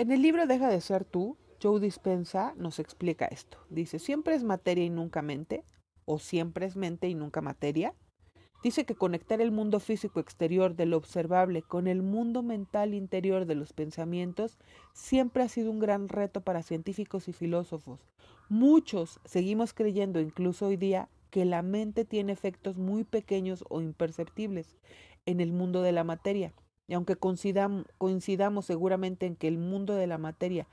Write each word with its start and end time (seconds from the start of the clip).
En 0.00 0.10
el 0.12 0.22
libro 0.22 0.46
Deja 0.46 0.70
de 0.70 0.80
ser 0.80 1.04
tú, 1.04 1.36
Joe 1.62 1.78
Dispensa 1.78 2.54
nos 2.56 2.78
explica 2.78 3.26
esto. 3.26 3.58
Dice, 3.68 3.98
siempre 3.98 4.34
es 4.34 4.42
materia 4.42 4.82
y 4.82 4.88
nunca 4.88 5.20
mente, 5.20 5.62
o 6.06 6.18
siempre 6.18 6.64
es 6.64 6.74
mente 6.74 7.06
y 7.10 7.14
nunca 7.14 7.42
materia. 7.42 7.94
Dice 8.62 8.86
que 8.86 8.94
conectar 8.94 9.42
el 9.42 9.50
mundo 9.50 9.78
físico 9.78 10.18
exterior 10.18 10.74
de 10.74 10.86
lo 10.86 10.96
observable 10.96 11.60
con 11.60 11.86
el 11.86 12.00
mundo 12.00 12.42
mental 12.42 12.94
interior 12.94 13.44
de 13.44 13.56
los 13.56 13.74
pensamientos 13.74 14.56
siempre 14.94 15.42
ha 15.42 15.50
sido 15.50 15.70
un 15.70 15.80
gran 15.80 16.08
reto 16.08 16.40
para 16.40 16.62
científicos 16.62 17.28
y 17.28 17.34
filósofos. 17.34 18.00
Muchos 18.48 19.20
seguimos 19.26 19.74
creyendo, 19.74 20.18
incluso 20.18 20.68
hoy 20.68 20.78
día, 20.78 21.10
que 21.28 21.44
la 21.44 21.60
mente 21.60 22.06
tiene 22.06 22.32
efectos 22.32 22.78
muy 22.78 23.04
pequeños 23.04 23.66
o 23.68 23.82
imperceptibles 23.82 24.78
en 25.26 25.40
el 25.40 25.52
mundo 25.52 25.82
de 25.82 25.92
la 25.92 26.04
materia. 26.04 26.54
Y 26.90 26.94
aunque 26.94 27.14
coincidamos, 27.14 28.66
seguramente 28.66 29.26
en 29.26 29.36
que 29.36 29.46
el 29.46 29.58
mundo 29.58 29.94
de 29.94 30.08
la 30.08 30.18
materia 30.18 30.66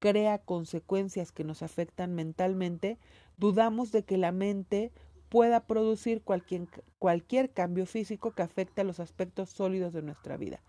crea 0.00 0.38
consecuencias 0.38 1.30
que 1.30 1.44
nos 1.44 1.62
afectan 1.62 2.12
mentalmente, 2.12 2.98
dudamos 3.36 3.92
de 3.92 4.02
que 4.02 4.18
la 4.18 4.32
mente 4.32 4.90
pueda 5.28 5.68
producir 5.68 6.22
cualquier, 6.22 6.66
cualquier 6.98 7.52
cambio 7.52 7.86
físico 7.86 8.32
que 8.32 8.42
afecte 8.42 8.80
a 8.80 8.84
los 8.84 8.98
aspectos 8.98 9.50
sólidos 9.50 9.92
de 9.92 10.02
nuestra 10.02 10.36
vida. 10.36 10.60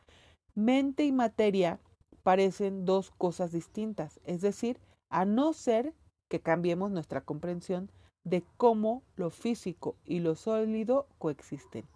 Mente 0.54 1.04
y 1.04 1.12
materia 1.12 1.80
parecen 2.22 2.86
dos 2.86 3.10
cosas 3.10 3.52
distintas, 3.52 4.20
es 4.24 4.42
decir, 4.42 4.80
a 5.10 5.26
no 5.26 5.54
ser 5.54 5.96
que 6.30 6.42
cambiemos 6.42 6.92
nuestra 6.92 7.22
comprensión 7.22 7.90
de 8.24 8.44
cómo 8.56 9.02
lo 9.16 9.32
físico 9.32 9.96
y 10.06 10.20
lo 10.20 10.36
sólido 10.36 11.08
coexisten. 11.18 11.88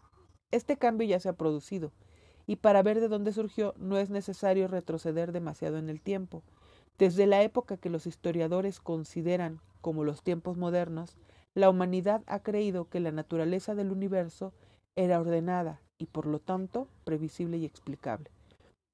Este 0.50 0.78
cambio 0.78 1.08
ya 1.08 1.20
se 1.20 1.30
ha 1.30 1.34
producido, 1.34 1.92
y 2.48 2.58
para 2.58 2.84
ver 2.84 3.00
de 3.00 3.08
dónde 3.08 3.34
surgió 3.34 3.74
no 3.78 3.98
es 3.98 4.10
necesario 4.10 4.68
retroceder 4.68 5.32
demasiado 5.32 5.78
en 5.78 5.90
el 5.90 6.02
tiempo. 6.02 6.44
Desde 6.98 7.28
la 7.28 7.42
época 7.42 7.78
que 7.78 7.90
los 7.90 8.08
historiadores 8.08 8.80
consideran 8.80 9.60
como 9.82 10.04
los 10.04 10.24
tiempos 10.24 10.58
modernos, 10.58 11.18
la 11.54 11.70
humanidad 11.70 12.24
ha 12.28 12.40
creído 12.40 12.90
que 12.90 13.00
la 13.00 13.12
naturaleza 13.12 13.76
del 13.76 13.92
universo 13.92 14.54
era 14.96 15.20
ordenada 15.20 15.82
y 15.98 16.06
por 16.08 16.26
lo 16.26 16.40
tanto 16.40 16.88
previsible 17.04 17.58
y 17.58 17.66
explicable. 17.66 18.30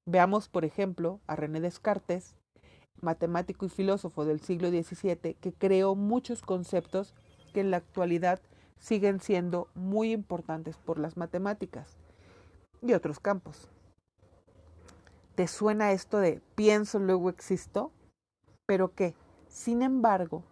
Veamos, 0.05 0.49
por 0.49 0.65
ejemplo, 0.65 1.19
a 1.27 1.35
René 1.35 1.61
Descartes, 1.61 2.35
matemático 3.01 3.65
y 3.65 3.69
filósofo 3.69 4.25
del 4.25 4.41
siglo 4.41 4.69
XVII, 4.69 5.35
que 5.35 5.53
creó 5.53 5.95
muchos 5.95 6.41
conceptos 6.41 7.13
que 7.53 7.61
en 7.61 7.71
la 7.71 7.77
actualidad 7.77 8.39
siguen 8.79 9.19
siendo 9.19 9.67
muy 9.75 10.11
importantes 10.11 10.77
por 10.77 10.99
las 10.99 11.17
matemáticas 11.17 12.00
y 12.81 12.93
otros 12.93 13.19
campos. 13.19 13.69
¿Te 15.35 15.47
suena 15.47 15.91
esto 15.91 16.17
de 16.19 16.41
pienso, 16.55 16.99
luego 16.99 17.29
existo? 17.29 17.91
Pero 18.65 18.93
que, 18.93 19.15
sin 19.47 19.81
embargo, 19.81 20.43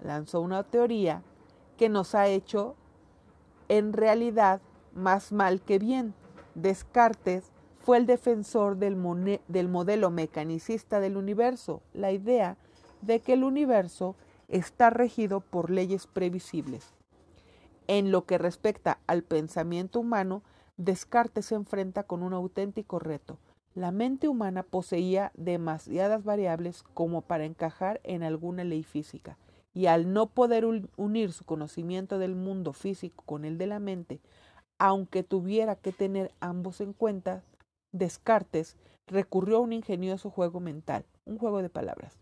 lanzó 0.00 0.40
una 0.40 0.64
teoría 0.64 1.22
que 1.76 1.88
nos 1.88 2.14
ha 2.14 2.26
hecho 2.26 2.76
en 3.68 3.92
realidad 3.92 4.60
más 4.92 5.32
mal 5.32 5.60
que 5.60 5.78
bien. 5.78 6.14
Descartes 6.54 7.50
fue 7.80 7.98
el 7.98 8.06
defensor 8.06 8.76
del, 8.76 9.40
del, 9.48 9.68
modelo 9.68 10.10
mecanicista 10.10 11.00
del 11.00 11.16
universo, 11.16 11.82
la 11.92 12.12
idea 12.12 12.56
de 13.02 13.20
que 13.20 13.34
el 13.34 13.44
universo 13.44 14.16
está 14.48 14.90
regido 14.90 15.40
por 15.40 15.70
leyes 15.70 16.06
previsibles. 16.06 16.94
En 17.86 18.10
lo 18.10 18.24
que 18.24 18.38
respecta 18.38 18.98
al 19.06 19.22
pensamiento 19.22 20.00
humano, 20.00 20.42
Descartes 20.76 21.46
se 21.46 21.54
enfrenta 21.54 22.02
con 22.02 22.22
un 22.22 22.32
auténtico 22.32 22.98
reto. 22.98 23.38
La 23.74 23.92
mente 23.92 24.28
humana 24.28 24.62
poseía 24.62 25.30
demasiadas 25.34 26.24
variables 26.24 26.82
como 26.94 27.22
para 27.22 27.44
encajar 27.44 28.00
en 28.02 28.22
alguna 28.22 28.64
ley 28.64 28.82
física 28.82 29.36
y 29.72 29.86
al 29.86 30.12
no 30.12 30.26
poder 30.26 30.64
unir 30.96 31.32
su 31.32 31.44
conocimiento 31.44 32.18
del 32.18 32.34
mundo 32.34 32.72
físico 32.72 33.24
con 33.26 33.44
el 33.44 33.58
de 33.58 33.66
la 33.66 33.80
mente, 33.80 34.20
aunque 34.78 35.22
tuviera 35.22 35.76
que 35.76 35.92
tener 35.92 36.32
ambos 36.40 36.80
en 36.80 36.92
cuenta, 36.92 37.42
Descartes 37.92 38.76
recurrió 39.06 39.58
a 39.58 39.60
un 39.60 39.72
ingenioso 39.72 40.30
juego 40.30 40.60
mental, 40.60 41.04
un 41.24 41.38
juego 41.38 41.62
de 41.62 41.70
palabras. 41.70 42.18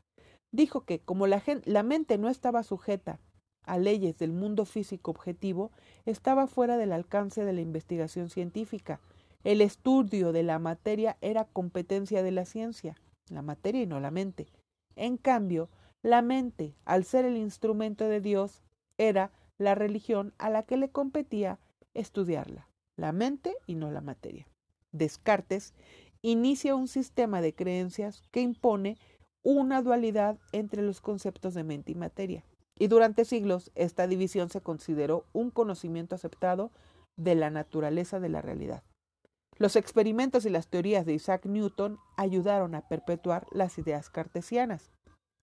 Dijo 0.51 0.83
que 0.83 0.99
como 0.99 1.27
la, 1.27 1.43
la 1.65 1.83
mente 1.83 2.19
no 2.19 2.29
estaba 2.29 2.63
sujeta 2.63 3.19
a 3.65 3.79
leyes 3.79 4.19
del 4.19 4.33
mundo 4.33 4.65
físico 4.65 5.11
objetivo, 5.11 5.71
estaba 6.07 6.47
fuera 6.47 6.77
del 6.77 6.93
alcance 6.93 7.45
de 7.45 7.53
la 7.53 7.61
investigación 7.61 8.29
científica. 8.31 9.01
El 9.45 9.61
estudio 9.61 10.33
de 10.33 10.43
la 10.43 10.59
materia 10.59 11.17
era 11.21 11.45
competencia 11.45 12.23
de 12.23 12.31
la 12.31 12.45
ciencia, 12.45 12.97
la 13.29 13.43
materia 13.43 13.83
y 13.83 13.87
no 13.87 14.01
la 14.01 14.11
mente. 14.11 14.47
En 14.97 15.17
cambio, 15.17 15.69
la 16.03 16.23
mente, 16.23 16.75
al 16.85 17.05
ser 17.05 17.25
el 17.25 17.37
instrumento 17.37 18.09
de 18.09 18.21
Dios, 18.21 18.63
era 18.99 19.31
la 19.59 19.75
religión 19.75 20.35
a 20.39 20.51
la 20.51 20.65
que 20.65 20.77
le 20.77 20.91
competía 20.91 21.59
estudiarla, 21.95 22.69
la 22.97 23.13
mente 23.13 23.55
y 23.67 23.75
no 23.75 23.91
la 23.91 24.01
materia. 24.01 24.47
Descartes 24.93 25.75
inicia 26.21 26.75
un 26.75 26.89
sistema 26.89 27.41
de 27.41 27.55
creencias 27.55 28.23
que 28.31 28.41
impone 28.41 28.97
una 29.43 29.83
dualidad 29.83 30.39
entre 30.53 30.83
los 30.83 31.01
conceptos 31.01 31.55
de 31.55 31.65
mente 31.65 31.93
y 31.93 31.95
materia. 31.95 32.45
Y 32.79 32.89
durante 32.89 33.25
siglos 33.25 33.71
esta 33.75 34.07
división 34.07 34.49
se 34.49 34.61
consideró 34.61 35.25
un 35.33 35.51
conocimiento 35.51 36.15
aceptado 36.15 36.71
de 37.17 37.35
la 37.35 37.51
naturaleza 37.51 38.21
de 38.21 38.29
la 38.29 38.43
realidad. 38.43 38.83
Los 39.59 39.77
experimentos 39.77 40.47
y 40.47 40.51
las 40.51 40.69
teorías 40.69 41.07
de 41.07 41.13
Isaac 41.13 41.47
Newton 41.47 41.99
ayudaron 42.17 42.75
a 42.75 42.89
perpetuar 42.89 43.47
las 43.53 43.79
ideas 43.79 44.11
cartesianas. 44.11 44.91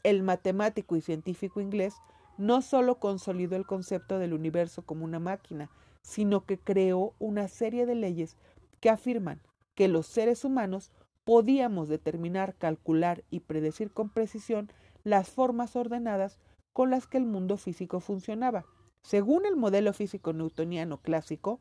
El 0.03 0.23
matemático 0.23 0.95
y 0.95 1.01
científico 1.01 1.61
inglés 1.61 1.95
no 2.37 2.61
solo 2.61 2.99
consolidó 2.99 3.55
el 3.55 3.65
concepto 3.65 4.17
del 4.17 4.33
universo 4.33 4.81
como 4.81 5.05
una 5.05 5.19
máquina, 5.19 5.69
sino 6.01 6.45
que 6.45 6.57
creó 6.57 7.13
una 7.19 7.47
serie 7.47 7.85
de 7.85 7.95
leyes 7.95 8.37
que 8.79 8.89
afirman 8.89 9.41
que 9.75 9.87
los 9.87 10.07
seres 10.07 10.43
humanos 10.43 10.91
podíamos 11.23 11.89
determinar, 11.89 12.55
calcular 12.55 13.23
y 13.29 13.41
predecir 13.41 13.91
con 13.91 14.09
precisión 14.09 14.71
las 15.03 15.29
formas 15.29 15.75
ordenadas 15.75 16.39
las 16.85 17.07
que 17.07 17.17
el 17.17 17.25
mundo 17.25 17.57
físico 17.57 17.99
funcionaba. 17.99 18.65
Según 19.03 19.45
el 19.45 19.55
modelo 19.55 19.93
físico 19.93 20.33
newtoniano 20.33 21.01
clásico, 21.01 21.59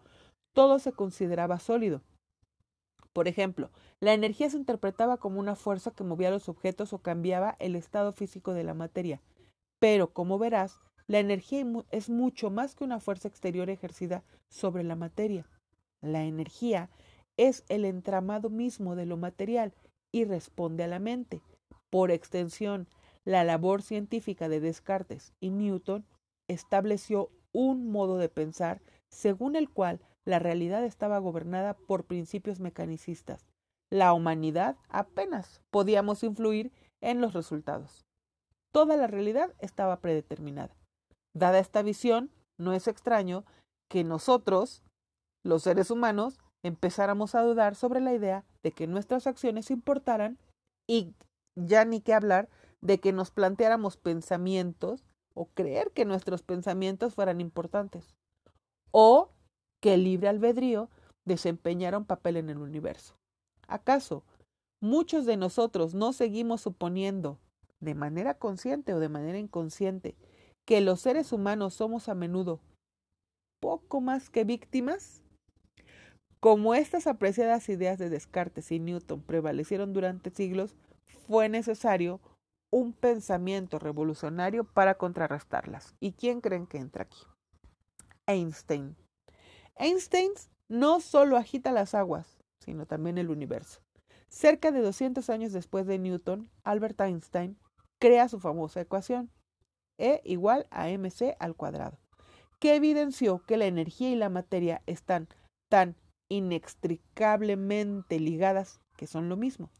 todo 0.52 0.78
se 0.78 0.92
consideraba 0.92 1.58
sólido, 1.58 2.02
por 3.18 3.26
ejemplo, 3.26 3.72
la 3.98 4.14
energía 4.14 4.48
se 4.48 4.56
interpretaba 4.56 5.16
como 5.16 5.40
una 5.40 5.56
fuerza 5.56 5.90
que 5.90 6.04
movía 6.04 6.30
los 6.30 6.48
objetos 6.48 6.92
o 6.92 6.98
cambiaba 6.98 7.56
el 7.58 7.74
estado 7.74 8.12
físico 8.12 8.52
de 8.52 8.62
la 8.62 8.74
materia. 8.74 9.20
Pero, 9.80 10.12
como 10.12 10.38
verás, 10.38 10.78
la 11.08 11.18
energía 11.18 11.66
es 11.90 12.10
mucho 12.10 12.50
más 12.50 12.76
que 12.76 12.84
una 12.84 13.00
fuerza 13.00 13.26
exterior 13.26 13.70
ejercida 13.70 14.22
sobre 14.48 14.84
la 14.84 14.94
materia. 14.94 15.48
La 16.00 16.22
energía 16.26 16.90
es 17.36 17.64
el 17.68 17.84
entramado 17.84 18.50
mismo 18.50 18.94
de 18.94 19.06
lo 19.06 19.16
material 19.16 19.74
y 20.12 20.24
responde 20.24 20.84
a 20.84 20.86
la 20.86 21.00
mente. 21.00 21.42
Por 21.90 22.12
extensión, 22.12 22.86
la 23.28 23.44
labor 23.44 23.82
científica 23.82 24.48
de 24.48 24.58
Descartes 24.58 25.34
y 25.38 25.50
Newton 25.50 26.06
estableció 26.48 27.30
un 27.52 27.90
modo 27.92 28.16
de 28.16 28.30
pensar 28.30 28.80
según 29.10 29.54
el 29.54 29.68
cual 29.68 30.00
la 30.24 30.38
realidad 30.38 30.82
estaba 30.82 31.18
gobernada 31.18 31.74
por 31.74 32.06
principios 32.06 32.58
mecanicistas. 32.58 33.44
La 33.90 34.14
humanidad 34.14 34.78
apenas 34.88 35.60
podíamos 35.70 36.22
influir 36.22 36.72
en 37.02 37.20
los 37.20 37.34
resultados. 37.34 38.06
Toda 38.72 38.96
la 38.96 39.06
realidad 39.06 39.54
estaba 39.58 40.00
predeterminada. 40.00 40.74
Dada 41.34 41.58
esta 41.58 41.82
visión, 41.82 42.30
no 42.56 42.72
es 42.72 42.88
extraño 42.88 43.44
que 43.90 44.04
nosotros, 44.04 44.82
los 45.44 45.64
seres 45.64 45.90
humanos, 45.90 46.38
empezáramos 46.62 47.34
a 47.34 47.42
dudar 47.42 47.74
sobre 47.74 48.00
la 48.00 48.14
idea 48.14 48.46
de 48.62 48.72
que 48.72 48.86
nuestras 48.86 49.26
acciones 49.26 49.70
importaran 49.70 50.38
y 50.86 51.12
ya 51.56 51.84
ni 51.84 52.00
qué 52.00 52.14
hablar 52.14 52.48
de 52.82 52.98
que 52.98 53.12
nos 53.12 53.30
planteáramos 53.30 53.96
pensamientos 53.96 55.04
o 55.34 55.46
creer 55.46 55.92
que 55.92 56.04
nuestros 56.04 56.42
pensamientos 56.42 57.14
fueran 57.14 57.40
importantes. 57.40 58.14
O 58.90 59.30
que 59.80 59.94
el 59.94 60.04
libre 60.04 60.28
albedrío 60.28 60.90
desempeñara 61.24 61.98
un 61.98 62.04
papel 62.04 62.36
en 62.36 62.50
el 62.50 62.58
universo. 62.58 63.14
¿Acaso 63.68 64.24
muchos 64.80 65.26
de 65.26 65.36
nosotros 65.36 65.94
no 65.94 66.12
seguimos 66.12 66.62
suponiendo, 66.62 67.38
de 67.80 67.94
manera 67.94 68.34
consciente 68.34 68.94
o 68.94 69.00
de 69.00 69.08
manera 69.08 69.38
inconsciente, 69.38 70.16
que 70.66 70.80
los 70.80 71.00
seres 71.00 71.32
humanos 71.32 71.74
somos 71.74 72.08
a 72.08 72.14
menudo 72.14 72.60
poco 73.60 74.00
más 74.00 74.30
que 74.30 74.44
víctimas? 74.44 75.22
Como 76.40 76.74
estas 76.74 77.06
apreciadas 77.06 77.68
ideas 77.68 77.98
de 77.98 78.10
Descartes 78.10 78.70
y 78.70 78.78
Newton 78.78 79.22
prevalecieron 79.22 79.92
durante 79.92 80.30
siglos, 80.30 80.76
fue 81.26 81.48
necesario 81.48 82.20
un 82.70 82.92
pensamiento 82.92 83.78
revolucionario 83.78 84.64
para 84.64 84.96
contrarrestarlas. 84.96 85.94
¿Y 86.00 86.12
quién 86.12 86.40
creen 86.40 86.66
que 86.66 86.78
entra 86.78 87.04
aquí? 87.04 87.22
Einstein. 88.26 88.96
Einstein 89.76 90.30
no 90.68 91.00
solo 91.00 91.36
agita 91.36 91.72
las 91.72 91.94
aguas, 91.94 92.38
sino 92.58 92.86
también 92.86 93.16
el 93.18 93.30
universo. 93.30 93.80
Cerca 94.28 94.70
de 94.70 94.80
200 94.82 95.30
años 95.30 95.52
después 95.52 95.86
de 95.86 95.98
Newton, 95.98 96.50
Albert 96.62 97.00
Einstein 97.00 97.58
crea 97.98 98.28
su 98.28 98.38
famosa 98.40 98.80
ecuación 98.80 99.30
E 99.96 100.20
igual 100.24 100.66
a 100.70 100.88
mc 100.88 101.34
al 101.40 101.56
cuadrado, 101.56 101.98
que 102.60 102.76
evidenció 102.76 103.42
que 103.44 103.56
la 103.56 103.66
energía 103.66 104.10
y 104.10 104.16
la 104.16 104.28
materia 104.28 104.82
están 104.86 105.28
tan 105.68 105.96
inextricablemente 106.28 108.20
ligadas 108.20 108.80
que 108.96 109.06
son 109.06 109.28
lo 109.28 109.36
mismo. 109.36 109.70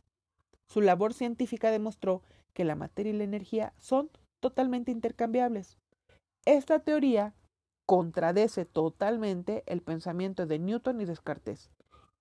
Su 0.67 0.81
labor 0.81 1.15
científica 1.15 1.71
demostró 1.71 2.23
que 2.23 2.38
la 2.65 2.75
materia 2.75 3.13
y 3.13 3.17
la 3.17 3.25
energía 3.25 3.73
son 3.79 4.11
totalmente 4.41 4.91
intercambiables. 4.91 5.79
Esta 6.45 6.81
teoría 6.81 7.35
contradece 7.87 8.65
totalmente 8.65 9.63
el 9.67 9.83
pensamiento 9.83 10.47
de 10.47 10.59
Newton 10.59 11.01
y 11.01 11.05
Descartes 11.05 11.71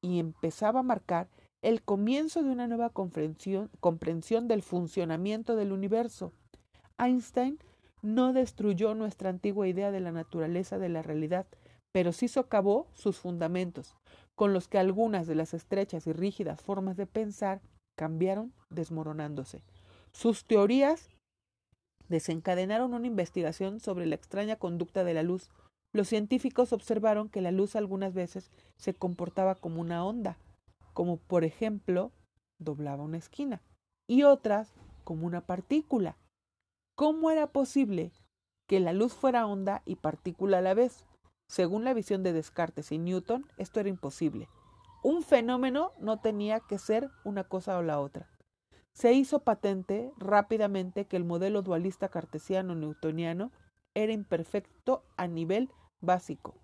y 0.01 0.19
empezaba 0.19 0.79
a 0.79 0.83
marcar 0.83 1.29
el 1.61 1.81
comienzo 1.81 2.43
de 2.43 2.49
una 2.49 2.67
nueva 2.67 2.89
comprensión, 2.89 3.69
comprensión, 3.79 4.47
del 4.47 4.61
funcionamiento 4.61 5.55
del 5.55 5.71
universo. 5.71 6.33
Einstein 6.97 7.59
no 8.01 8.31
destruyó 8.31 8.95
nuestra 8.95 9.29
antigua 9.29 9.67
idea 9.67 9.91
de 9.91 9.99
la 9.99 10.11
naturaleza 10.11 10.77
de 10.77 10.89
la 10.89 11.01
realidad, 11.01 11.47
pero 11.91 12.11
sí 12.11 12.27
socavó 12.27 12.87
sus 12.93 13.17
fundamentos, 13.17 13.95
con 14.35 14.53
los 14.53 14.67
que 14.67 14.77
algunas 14.77 15.25
de 15.27 15.35
las 15.35 15.53
estrechas 15.53 16.05
y 16.07 16.13
rígidas 16.13 16.61
formas 16.61 16.95
de 16.95 17.07
pensar 17.07 17.61
cambiaron 17.97 18.53
desmoronándose. 18.69 19.63
Sus 20.17 20.45
teorías 20.45 21.11
desencadenaron 22.09 22.95
una 22.95 23.05
investigación 23.05 23.79
sobre 23.79 24.07
la 24.07 24.15
extraña 24.15 24.55
conducta 24.55 25.03
de 25.03 25.13
la 25.13 25.21
luz. 25.21 25.51
Los 25.93 26.07
científicos 26.07 26.73
observaron 26.73 27.29
que 27.29 27.39
la 27.39 27.51
luz 27.51 27.75
algunas 27.75 28.15
veces 28.15 28.49
se 28.77 28.95
comportaba 28.95 29.53
como 29.53 29.79
una 29.79 30.03
onda, 30.03 30.39
como 30.95 31.17
por 31.17 31.43
ejemplo 31.43 32.11
doblaba 32.57 33.03
una 33.03 33.19
esquina, 33.19 33.61
y 34.07 34.23
otras 34.23 34.73
como 35.03 35.27
una 35.27 35.41
partícula. 35.41 36.17
¿Cómo 36.95 37.29
era 37.29 37.45
posible 37.45 38.11
que 38.67 38.79
la 38.79 38.93
luz 38.93 39.13
fuera 39.13 39.45
onda 39.45 39.83
y 39.85 39.97
partícula 39.97 40.57
a 40.57 40.61
la 40.61 40.73
vez? 40.73 41.05
Según 41.47 41.83
la 41.83 41.93
visión 41.93 42.23
de 42.23 42.33
Descartes 42.33 42.91
y 42.91 42.97
Newton, 42.97 43.45
esto 43.57 43.79
era 43.79 43.89
imposible. 43.89 44.49
Un 45.03 45.21
fenómeno 45.21 45.91
no 45.99 46.19
tenía 46.19 46.59
que 46.59 46.79
ser 46.79 47.11
una 47.23 47.43
cosa 47.43 47.77
o 47.77 47.83
la 47.83 47.99
otra. 47.99 48.27
Se 48.97 49.13
hizo 49.13 49.43
patente 49.43 50.11
rápidamente 50.17 51.05
que 51.05 51.17
el 51.17 51.23
modelo 51.23 51.61
dualista 51.61 52.09
cartesiano 52.09 52.73
newtoniano 52.73 53.51
era 53.93 54.11
imperfecto 54.11 55.03
a 55.17 55.27
nivel 55.27 55.69
básico. 56.01 56.55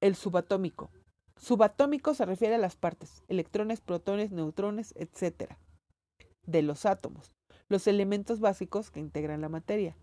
El 0.00 0.16
subatómico. 0.16 0.90
Subatómico 1.36 2.12
se 2.12 2.24
refiere 2.24 2.56
a 2.56 2.58
las 2.58 2.74
partes, 2.74 3.22
electrones, 3.28 3.80
protones, 3.80 4.32
neutrones, 4.32 4.94
etc. 4.96 5.52
de 6.44 6.62
los 6.62 6.84
átomos, 6.84 7.36
los 7.68 7.86
elementos 7.86 8.40
básicos 8.40 8.90
que 8.90 8.98
integran 8.98 9.40
la 9.40 9.48
materia. 9.48 9.96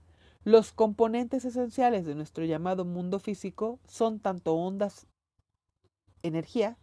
Los 0.46 0.72
componentes 0.72 1.44
esenciales 1.44 2.06
de 2.06 2.16
nuestro 2.16 2.46
llamado 2.46 2.86
mundo 2.86 3.20
físico 3.20 3.78
son 3.86 4.22
tanto 4.22 4.56
ondas, 4.56 5.06
energía, 6.22 6.78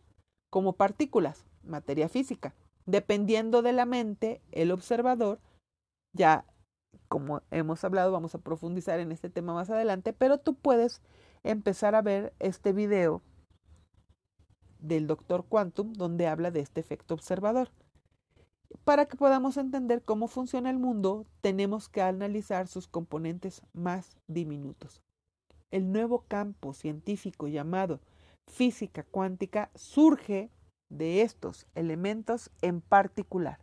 como 0.51 0.75
partículas, 0.75 1.47
materia 1.63 2.11
física. 2.11 2.55
Dependiendo 2.91 3.63
de 3.63 3.73
la 3.73 3.87
mente, 3.87 4.43
el 4.51 4.73
observador, 4.73 5.39
ya 6.13 6.45
como 7.07 7.41
hemos 7.53 7.85
hablado, 7.85 8.11
vamos 8.11 8.35
a 8.35 8.41
profundizar 8.41 8.99
en 8.99 9.13
este 9.13 9.31
tema 9.31 9.55
más 9.55 9.71
adelante, 9.71 10.13
pero 10.13 10.39
tú 10.39 10.57
puedes 10.57 11.01
empezar 11.45 11.95
a 11.95 12.03
ver 12.03 12.35
este 12.41 12.73
video 12.73 13.23
del 14.81 15.07
doctor 15.07 15.45
Quantum 15.49 15.93
donde 15.93 16.27
habla 16.27 16.51
de 16.51 16.59
este 16.59 16.81
efecto 16.81 17.15
observador. 17.15 17.71
Para 18.83 19.07
que 19.07 19.17
podamos 19.17 19.57
entender 19.57 20.03
cómo 20.03 20.27
funciona 20.27 20.69
el 20.69 20.79
mundo, 20.81 21.27
tenemos 21.43 21.89
que 21.89 22.03
analizar 22.03 22.67
sus 22.67 22.89
componentes 22.89 23.63
más 23.73 24.17
diminutos. 24.27 25.01
El 25.71 25.93
nuevo 25.93 26.25
campo 26.27 26.75
científico 26.75 27.47
llamado 27.47 28.01
física 28.49 29.05
cuántica 29.05 29.71
surge 29.77 30.51
de 30.91 31.23
estos 31.23 31.67
elementos 31.75 32.51
en 32.61 32.83
particular. 32.83 33.59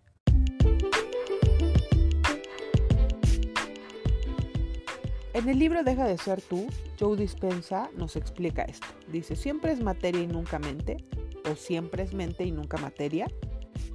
En 5.34 5.48
el 5.50 5.60
libro 5.60 5.84
Deja 5.84 6.08
de 6.08 6.18
ser 6.18 6.42
tú, 6.42 6.66
Joe 7.00 7.16
Dispensa 7.16 7.92
nos 7.96 8.16
explica 8.16 8.64
esto. 8.64 8.88
Dice, 9.12 9.36
siempre 9.36 9.72
es 9.72 9.80
materia 9.80 10.24
y 10.24 10.28
nunca 10.28 10.58
mente, 10.58 10.98
o 11.48 11.56
siempre 11.56 12.02
es 12.02 12.14
mente 12.16 12.44
y 12.44 12.52
nunca 12.52 12.78
materia. 12.78 13.28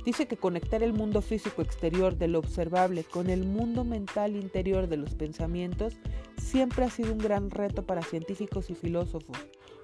Dice 0.04 0.26
que 0.26 0.36
conectar 0.36 0.84
el 0.84 0.92
mundo 0.92 1.20
físico 1.20 1.62
exterior 1.62 2.16
de 2.16 2.28
lo 2.28 2.38
observable 2.38 3.02
con 3.02 3.28
el 3.28 3.44
mundo 3.44 3.82
mental 3.82 4.36
interior 4.36 4.88
de 4.88 4.96
los 4.96 5.14
pensamientos 5.14 5.96
siempre 6.36 6.84
ha 6.84 6.90
sido 6.90 7.12
un 7.12 7.18
gran 7.18 7.50
reto 7.50 7.86
para 7.86 8.02
científicos 8.02 8.70
y 8.70 8.74
filósofos, 8.74 9.36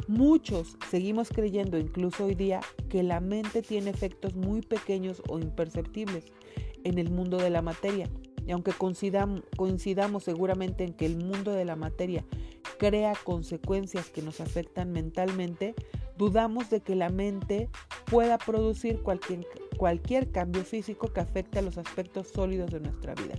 Muchos 0.06 0.77
seguimos 0.91 1.29
creyendo, 1.29 1.79
incluso 1.79 2.27
hoy 2.27 2.35
día, 2.35 2.61
que 2.89 3.03
la 3.03 3.21
mente 3.21 3.62
tiene 3.62 3.91
efectos 3.91 4.35
muy 4.35 4.62
pequeños 4.62 5.23
o 5.29 5.39
imperceptibles 5.39 6.33
en 6.85 6.99
el 6.99 7.11
mundo 7.11 7.37
de 7.37 7.50
la 7.50 7.62
materia. 7.62 8.09
Y 8.47 8.53
aunque 8.53 8.73
coincidamos, 8.73 10.25
seguramente 10.25 10.85
en 10.85 10.95
que 10.95 11.05
el 11.05 11.19
mundo 11.19 11.53
de 11.53 11.67
la 11.67 11.77
materia 11.77 12.25
crea 12.79 13.12
consecuencias 13.23 14.09
que 14.09 14.23
nos 14.23 14.41
afectan 14.41 14.93
mentalmente, 14.93 15.75
dudamos 16.17 16.71
de 16.71 16.81
que 16.81 16.95
la 16.95 17.11
mente 17.11 17.69
pueda 18.06 18.39
producir 18.39 19.03
cualquier 19.03 20.31
cambio 20.33 20.65
físico 20.65 21.12
que 21.12 21.21
afecte 21.21 21.59
a 21.59 21.62
los 21.62 21.77
aspectos 21.77 22.29
sólidos 22.29 22.71
de 22.71 22.81
nuestra 22.81 23.15
vida. 23.15 23.35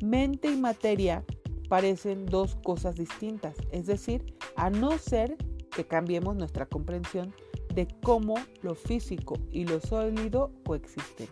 Mente 0.00 0.48
y 0.48 0.56
materia 0.56 1.24
parecen 1.68 2.26
dos 2.26 2.54
cosas 2.62 2.94
distintas, 2.94 3.56
es 3.72 3.86
decir, 3.86 4.24
a 4.54 4.70
no 4.70 4.96
ser 4.98 5.36
que 5.76 5.84
cambiemos 5.84 6.34
nuestra 6.34 6.64
comprensión 6.64 7.34
de 7.74 7.86
cómo 8.02 8.36
lo 8.62 8.74
físico 8.74 9.34
y 9.52 9.66
lo 9.66 9.78
sólido 9.80 10.50
coexisten. 10.64 11.28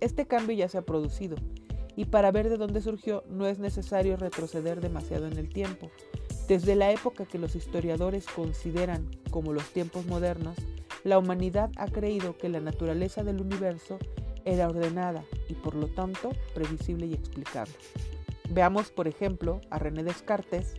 Este 0.00 0.26
cambio 0.26 0.56
ya 0.56 0.68
se 0.68 0.78
ha 0.78 0.82
producido 0.82 1.36
y 1.94 2.06
para 2.06 2.32
ver 2.32 2.48
de 2.48 2.56
dónde 2.56 2.80
surgió 2.80 3.22
no 3.28 3.46
es 3.46 3.58
necesario 3.58 4.16
retroceder 4.16 4.80
demasiado 4.80 5.26
en 5.26 5.36
el 5.36 5.50
tiempo. 5.50 5.90
Desde 6.48 6.74
la 6.76 6.90
época 6.90 7.26
que 7.26 7.38
los 7.38 7.54
historiadores 7.54 8.26
consideran 8.26 9.10
como 9.30 9.52
los 9.52 9.68
tiempos 9.70 10.06
modernos, 10.06 10.56
la 11.04 11.18
humanidad 11.18 11.70
ha 11.76 11.86
creído 11.86 12.38
que 12.38 12.48
la 12.48 12.60
naturaleza 12.60 13.22
del 13.22 13.42
universo 13.42 13.98
era 14.46 14.66
ordenada 14.68 15.24
y 15.48 15.54
por 15.54 15.74
lo 15.74 15.88
tanto 15.88 16.30
previsible 16.54 17.06
y 17.06 17.12
explicable. 17.12 17.74
Veamos, 18.50 18.90
por 18.90 19.08
ejemplo, 19.08 19.60
a 19.70 19.78
René 19.78 20.04
Descartes, 20.04 20.74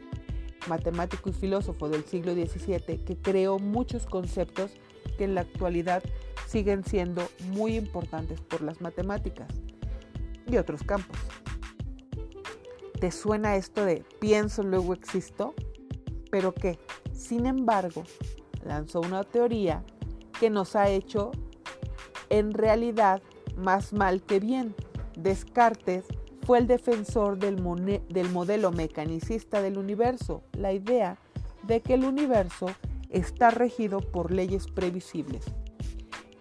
matemático 0.67 1.29
y 1.29 1.33
filósofo 1.33 1.89
del 1.89 2.05
siglo 2.05 2.33
XVII, 2.33 2.97
que 2.99 3.17
creó 3.21 3.59
muchos 3.59 4.05
conceptos 4.05 4.71
que 5.17 5.23
en 5.23 5.35
la 5.35 5.41
actualidad 5.41 6.03
siguen 6.47 6.83
siendo 6.83 7.27
muy 7.49 7.75
importantes 7.75 8.41
por 8.41 8.61
las 8.61 8.81
matemáticas 8.81 9.47
y 10.47 10.57
otros 10.57 10.83
campos. 10.83 11.17
¿Te 12.99 13.11
suena 13.11 13.55
esto 13.55 13.85
de 13.85 14.05
pienso, 14.19 14.63
luego 14.63 14.93
existo? 14.93 15.53
Pero 16.31 16.53
que, 16.53 16.79
sin 17.13 17.45
embargo, 17.45 18.03
lanzó 18.63 19.01
una 19.01 19.23
teoría 19.23 19.83
que 20.39 20.49
nos 20.49 20.75
ha 20.75 20.89
hecho 20.89 21.31
en 22.29 22.53
realidad 22.53 23.21
más 23.57 23.93
mal 23.93 24.21
que 24.21 24.39
bien. 24.39 24.75
Descartes 25.17 26.05
fue 26.45 26.59
el 26.59 26.67
defensor 26.67 27.39
del, 27.39 27.55
del, 28.07 28.29
modelo 28.29 28.71
mecanicista 28.71 29.63
del 29.63 29.79
universo, 29.79 30.43
la 30.53 30.73
idea 30.73 31.17
de 31.63 31.81
que 31.81 31.95
el 31.95 32.05
universo 32.05 32.67
está 33.09 33.49
regido 33.49 33.99
por 33.99 34.31
leyes 34.31 34.67
previsibles. 34.67 35.43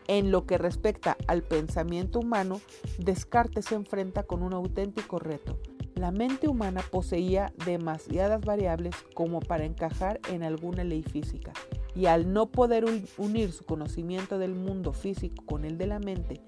En 0.06 0.30
lo 0.30 0.44
que 0.44 0.58
respecta 0.58 1.16
al 1.26 1.42
pensamiento 1.42 2.20
humano, 2.20 2.60
Descartes 2.98 3.64
se 3.64 3.76
enfrenta 3.76 4.24
con 4.24 4.42
un 4.42 4.52
auténtico 4.52 5.18
reto. 5.18 5.58
La 5.94 6.10
mente 6.10 6.48
humana 6.48 6.82
poseía 6.90 7.54
demasiadas 7.64 8.44
variables 8.44 8.94
como 9.14 9.40
para 9.40 9.64
encajar 9.64 10.20
en 10.28 10.42
alguna 10.42 10.84
ley 10.84 11.02
física, 11.02 11.54
y 11.94 12.06
al 12.06 12.30
no 12.30 12.50
poder 12.50 12.84
unir 13.16 13.52
su 13.52 13.64
conocimiento 13.64 14.38
del 14.38 14.54
mundo 14.54 14.92
físico 14.92 15.46
con 15.46 15.64
el 15.64 15.78
de 15.78 15.86
la 15.86 15.98
mente, 15.98 16.42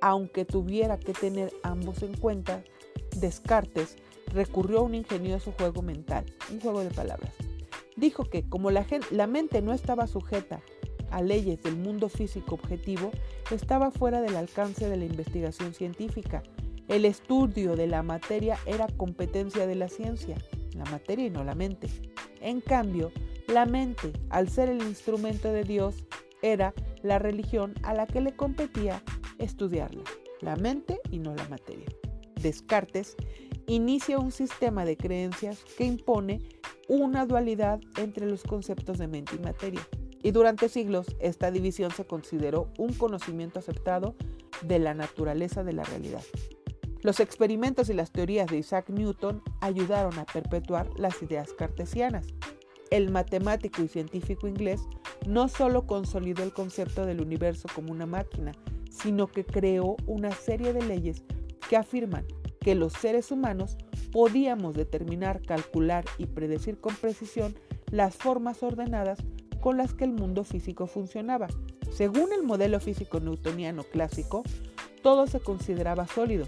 aunque 0.00 0.44
tuviera 0.44 0.98
que 0.98 1.12
tener 1.12 1.52
ambos 1.62 2.02
en 2.02 2.16
cuenta, 2.16 2.64
Descartes 3.16 3.96
recurrió 4.32 4.80
a 4.80 4.82
un 4.82 4.94
ingenioso 4.94 5.52
juego 5.52 5.82
mental, 5.82 6.26
un 6.50 6.60
juego 6.60 6.82
de 6.82 6.90
palabras. 6.90 7.32
Dijo 7.96 8.24
que 8.24 8.48
como 8.48 8.70
la, 8.70 8.86
la 9.10 9.26
mente 9.26 9.62
no 9.62 9.72
estaba 9.72 10.06
sujeta 10.06 10.60
a 11.10 11.22
leyes 11.22 11.62
del 11.62 11.76
mundo 11.76 12.08
físico 12.08 12.54
objetivo, 12.54 13.10
estaba 13.50 13.90
fuera 13.90 14.20
del 14.20 14.36
alcance 14.36 14.88
de 14.88 14.96
la 14.96 15.04
investigación 15.04 15.72
científica. 15.72 16.42
El 16.88 17.04
estudio 17.04 17.74
de 17.74 17.86
la 17.86 18.02
materia 18.02 18.58
era 18.66 18.86
competencia 18.88 19.66
de 19.66 19.74
la 19.74 19.88
ciencia, 19.88 20.36
la 20.74 20.84
materia 20.84 21.26
y 21.26 21.30
no 21.30 21.42
la 21.42 21.54
mente. 21.54 21.88
En 22.40 22.60
cambio, 22.60 23.12
la 23.48 23.66
mente, 23.66 24.12
al 24.30 24.48
ser 24.48 24.68
el 24.68 24.82
instrumento 24.82 25.52
de 25.52 25.64
Dios, 25.64 25.96
era 26.42 26.74
la 27.02 27.18
religión 27.18 27.74
a 27.82 27.94
la 27.94 28.06
que 28.06 28.20
le 28.20 28.36
competía 28.36 29.02
estudiarla, 29.38 30.02
la 30.40 30.56
mente 30.56 31.00
y 31.10 31.18
no 31.18 31.34
la 31.34 31.48
materia. 31.48 31.86
Descartes 32.46 33.16
inicia 33.66 34.20
un 34.20 34.30
sistema 34.30 34.84
de 34.84 34.96
creencias 34.96 35.64
que 35.76 35.82
impone 35.82 36.48
una 36.86 37.26
dualidad 37.26 37.80
entre 37.96 38.26
los 38.26 38.44
conceptos 38.44 38.98
de 38.98 39.08
mente 39.08 39.34
y 39.34 39.40
materia. 39.40 39.80
Y 40.22 40.30
durante 40.30 40.68
siglos 40.68 41.08
esta 41.18 41.50
división 41.50 41.90
se 41.90 42.04
consideró 42.04 42.70
un 42.78 42.92
conocimiento 42.94 43.58
aceptado 43.58 44.14
de 44.62 44.78
la 44.78 44.94
naturaleza 44.94 45.64
de 45.64 45.72
la 45.72 45.82
realidad. 45.82 46.22
Los 47.02 47.18
experimentos 47.18 47.88
y 47.88 47.94
las 47.94 48.12
teorías 48.12 48.46
de 48.46 48.58
Isaac 48.58 48.90
Newton 48.90 49.42
ayudaron 49.60 50.16
a 50.20 50.24
perpetuar 50.24 50.88
las 50.96 51.20
ideas 51.22 51.52
cartesianas. 51.52 52.28
El 52.92 53.10
matemático 53.10 53.82
y 53.82 53.88
científico 53.88 54.46
inglés 54.46 54.82
no 55.26 55.48
solo 55.48 55.84
consolidó 55.84 56.44
el 56.44 56.52
concepto 56.52 57.06
del 57.06 57.20
universo 57.20 57.66
como 57.74 57.90
una 57.90 58.06
máquina, 58.06 58.52
sino 58.88 59.26
que 59.26 59.44
creó 59.44 59.96
una 60.06 60.30
serie 60.30 60.72
de 60.72 60.82
leyes 60.82 61.24
que 61.68 61.76
afirman 61.76 62.26
que 62.60 62.74
los 62.74 62.92
seres 62.92 63.30
humanos 63.30 63.76
podíamos 64.12 64.74
determinar, 64.74 65.42
calcular 65.42 66.04
y 66.18 66.26
predecir 66.26 66.80
con 66.80 66.94
precisión 66.96 67.54
las 67.90 68.16
formas 68.16 68.62
ordenadas 68.62 69.18
con 69.60 69.76
las 69.76 69.94
que 69.94 70.04
el 70.04 70.12
mundo 70.12 70.44
físico 70.44 70.86
funcionaba. 70.86 71.48
Según 71.92 72.32
el 72.32 72.42
modelo 72.42 72.80
físico 72.80 73.20
newtoniano 73.20 73.84
clásico, 73.84 74.42
todo 75.02 75.26
se 75.26 75.40
consideraba 75.40 76.06
sólido. 76.06 76.46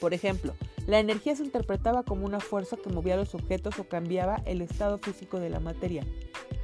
Por 0.00 0.14
ejemplo, 0.14 0.54
la 0.86 0.98
energía 0.98 1.34
se 1.34 1.44
interpretaba 1.44 2.02
como 2.02 2.26
una 2.26 2.40
fuerza 2.40 2.76
que 2.76 2.90
movía 2.90 3.16
los 3.16 3.34
objetos 3.34 3.78
o 3.78 3.84
cambiaba 3.84 4.42
el 4.44 4.60
estado 4.60 4.98
físico 4.98 5.40
de 5.40 5.50
la 5.50 5.60
materia. 5.60 6.04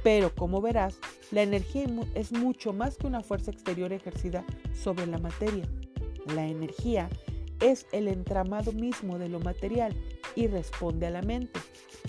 Pero, 0.03 0.33
como 0.35 0.61
verás, 0.61 0.99
la 1.31 1.43
energía 1.43 1.85
es 2.15 2.31
mucho 2.31 2.73
más 2.73 2.97
que 2.97 3.07
una 3.07 3.21
fuerza 3.21 3.51
exterior 3.51 3.93
ejercida 3.93 4.43
sobre 4.73 5.07
la 5.07 5.17
materia. 5.17 5.65
La 6.27 6.47
energía 6.47 7.09
es 7.59 7.85
el 7.91 8.07
entramado 8.07 8.71
mismo 8.71 9.17
de 9.17 9.29
lo 9.29 9.39
material 9.39 9.95
y 10.35 10.47
responde 10.47 11.07
a 11.07 11.11
la 11.11 11.21
mente. 11.21 11.59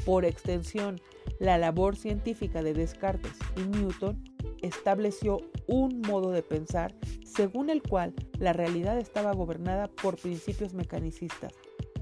Por 0.04 0.25
extensión, 0.25 1.00
la 1.38 1.59
labor 1.59 1.97
científica 1.97 2.62
de 2.62 2.75
Descartes 2.75 3.37
y 3.57 3.62
Newton 3.62 4.23
estableció 4.62 5.38
un 5.66 6.00
modo 6.00 6.31
de 6.31 6.42
pensar 6.42 6.95
según 7.25 7.71
el 7.71 7.83
cual 7.83 8.14
la 8.38 8.52
realidad 8.52 8.99
estaba 8.99 9.33
gobernada 9.33 9.88
por 9.88 10.16
principios 10.16 10.75
mecanicistas. 10.75 11.52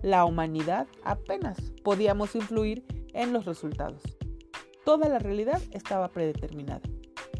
La 0.02 0.24
humanidad 0.24 0.86
apenas 1.04 1.58
podíamos 1.84 2.34
influir 2.34 2.84
en 3.12 3.32
los 3.32 3.44
resultados. 3.44 4.02
Toda 4.84 5.08
la 5.08 5.18
realidad 5.18 5.60
estaba 5.72 6.08
predeterminada. 6.08 6.82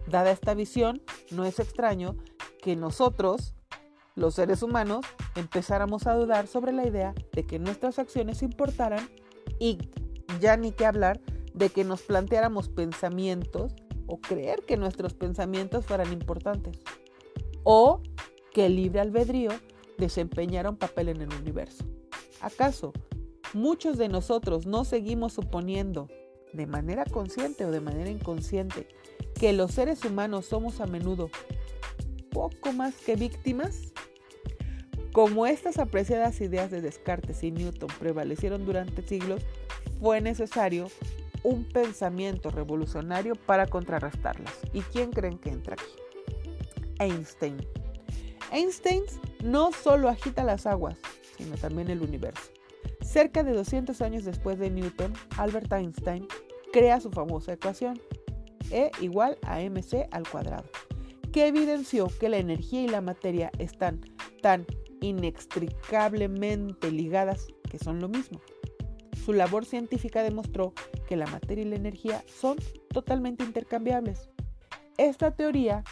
Dada 0.07 0.31
esta 0.31 0.55
visión, 0.55 1.03
no 1.31 1.45
es 1.45 1.59
extraño 1.59 2.17
que 2.63 2.77
nosotros, 2.77 3.55
los 4.17 4.35
seres 4.35 4.63
humanos, 4.63 5.07
empezáramos 5.37 6.07
a 6.07 6.15
dudar 6.15 6.47
sobre 6.47 6.73
la 6.73 6.87
idea 6.87 7.15
de 7.33 7.47
que 7.47 7.59
nuestras 7.59 7.99
acciones 7.99 8.43
importaran 8.43 9.09
y 9.59 9.79
ya 10.41 10.57
ni 10.57 10.73
que 10.73 10.87
hablar 10.87 11.21
de 11.55 11.71
que 11.71 11.85
nos 11.85 12.03
planteáramos 12.03 12.69
pensamientos 12.69 13.75
o 14.07 14.21
creer 14.21 14.63
que 14.67 14.77
nuestros 14.77 15.15
pensamientos 15.15 15.87
fueran 15.87 16.13
importantes 16.13 16.81
o 17.63 18.03
que 18.53 18.67
el 18.67 18.77
libre 18.77 19.01
albedrío 19.01 19.51
desempeñara 19.99 20.71
un 20.71 20.77
papel 20.77 21.11
en 21.11 21.23
el 21.23 21.33
universo. 21.35 21.85
¿Acaso 22.41 22.93
muchos 23.53 23.99
de 23.99 24.09
nosotros 24.09 24.67
no 24.67 24.85
seguimos 24.85 25.35
suponiendo, 25.35 26.09
de 26.53 26.67
manera 26.67 27.05
consciente 27.05 27.65
o 27.65 27.71
de 27.71 27.81
manera 27.81 28.11
inconsciente, 28.11 28.89
que 29.39 29.53
los 29.53 29.73
seres 29.73 30.05
humanos 30.05 30.47
somos 30.47 30.81
a 30.81 30.87
menudo 30.87 31.31
poco 32.31 32.73
más 32.73 32.95
que 32.97 33.17
víctimas? 33.17 33.93
Como 35.13 35.47
estas 35.47 35.79
apreciadas 35.79 36.41
ideas 36.41 36.71
de 36.71 36.81
Descartes 36.81 37.43
y 37.43 37.51
Newton 37.51 37.89
prevalecieron 37.99 38.65
durante 38.65 39.03
siglos, 39.03 39.43
fue 40.01 40.21
necesario 40.21 40.89
un 41.43 41.65
pensamiento 41.65 42.51
revolucionario 42.51 43.35
para 43.35 43.67
contrarrestarlas. 43.67 44.55
¿Y 44.73 44.83
quién 44.83 45.11
creen 45.11 45.39
que 45.39 45.51
entra 45.51 45.75
aquí? 45.75 45.93
Einstein. 47.01 47.57
Einstein 48.53 49.03
no 49.43 49.73
solo 49.73 50.09
agita 50.09 50.45
las 50.45 50.67
aguas, 50.67 50.99
sino 51.37 51.57
también 51.57 51.89
el 51.91 52.03
universo. 52.03 52.53
Cerca 53.01 53.43
de 53.43 53.53
200 53.53 54.01
años 54.03 54.25
después 54.25 54.59
de 54.59 54.71
Newton, 54.71 55.13
Albert 55.39 55.73
Einstein 55.73 56.29
crea 56.73 57.01
su 57.01 57.11
famosa 57.11 57.53
ecuación 57.53 58.01
E 58.71 58.93
igual 59.01 59.37
a 59.43 59.59
mc 59.59 60.09
al 60.13 60.29
cuadrado, 60.29 60.65
que 61.33 61.49
evidenció 61.49 62.07
que 62.21 62.29
la 62.29 62.37
energía 62.37 62.83
y 62.83 62.89
la 62.89 63.01
materia 63.01 63.51
están 63.59 64.01
tan 64.43 64.65
inextricablemente 65.01 66.91
ligadas 66.91 67.49
que 67.71 67.79
son 67.79 68.01
lo 68.01 68.09
mismo. 68.09 68.41
Su 69.25 69.33
labor 69.33 69.65
científica 69.65 70.23
demostró 70.23 70.73
que 71.09 71.17
la 71.17 71.27
materia 71.27 71.65
y 71.65 71.69
la 71.69 71.77
energía 71.77 72.25
son 72.27 72.57
totalmente 72.93 73.45
intercambiables. 73.45 74.31
Esta 74.97 75.31
teoría 75.35 75.85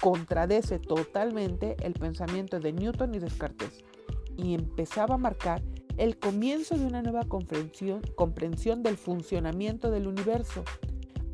contradece 0.00 0.78
totalmente 0.78 1.76
el 1.82 1.94
pensamiento 1.94 2.58
de 2.58 2.72
Newton 2.72 3.14
y 3.14 3.18
Descartes 3.18 3.84
y 4.36 4.54
empezaba 4.54 5.14
a 5.14 5.18
marcar 5.18 5.62
el 5.96 6.18
comienzo 6.18 6.76
de 6.76 6.86
una 6.86 7.02
nueva 7.02 7.24
comprensión, 7.24 8.02
comprensión 8.16 8.82
del 8.82 8.96
funcionamiento 8.96 9.90
del 9.90 10.06
universo. 10.06 10.64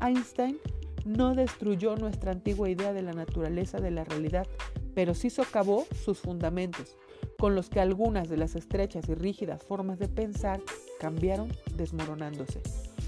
Einstein 0.01 0.59
no 1.05 1.33
destruyó 1.33 1.95
nuestra 1.95 2.31
antigua 2.31 2.69
idea 2.69 2.93
de 2.93 3.01
la 3.01 3.13
naturaleza 3.13 3.79
de 3.79 3.91
la 3.91 4.03
realidad, 4.03 4.47
pero 4.93 5.13
sí 5.13 5.29
socavó 5.29 5.85
sus 6.03 6.19
fundamentos, 6.19 6.97
con 7.39 7.55
los 7.55 7.69
que 7.69 7.79
algunas 7.79 8.29
de 8.29 8.35
las 8.37 8.55
estrechas 8.55 9.07
y 9.07 9.15
rígidas 9.15 9.63
formas 9.63 9.97
de 9.97 10.09
pensar 10.09 10.61
cambiaron 10.99 11.51
desmoronándose. 11.73 12.61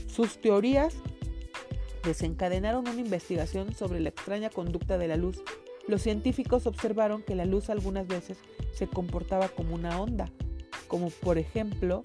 Sus 0.08 0.40
teorías 0.40 0.96
desencadenaron 2.04 2.88
una 2.88 3.02
investigación 3.02 3.76
sobre 3.76 4.00
la 4.00 4.10
extraña 4.10 4.50
conducta 4.50 4.98
de 4.98 5.10
la 5.10 5.18
luz. 5.18 5.44
Los 5.88 6.02
científicos 6.02 6.66
observaron 6.66 7.24
que 7.24 7.36
la 7.36 7.46
luz 7.46 7.70
algunas 7.70 8.08
veces 8.08 8.38
se 8.74 8.88
comportaba 8.88 9.50
como 9.50 9.76
una 9.76 10.02
onda, 10.02 10.32
como 10.88 11.10
por 11.10 11.38
ejemplo 11.38 12.02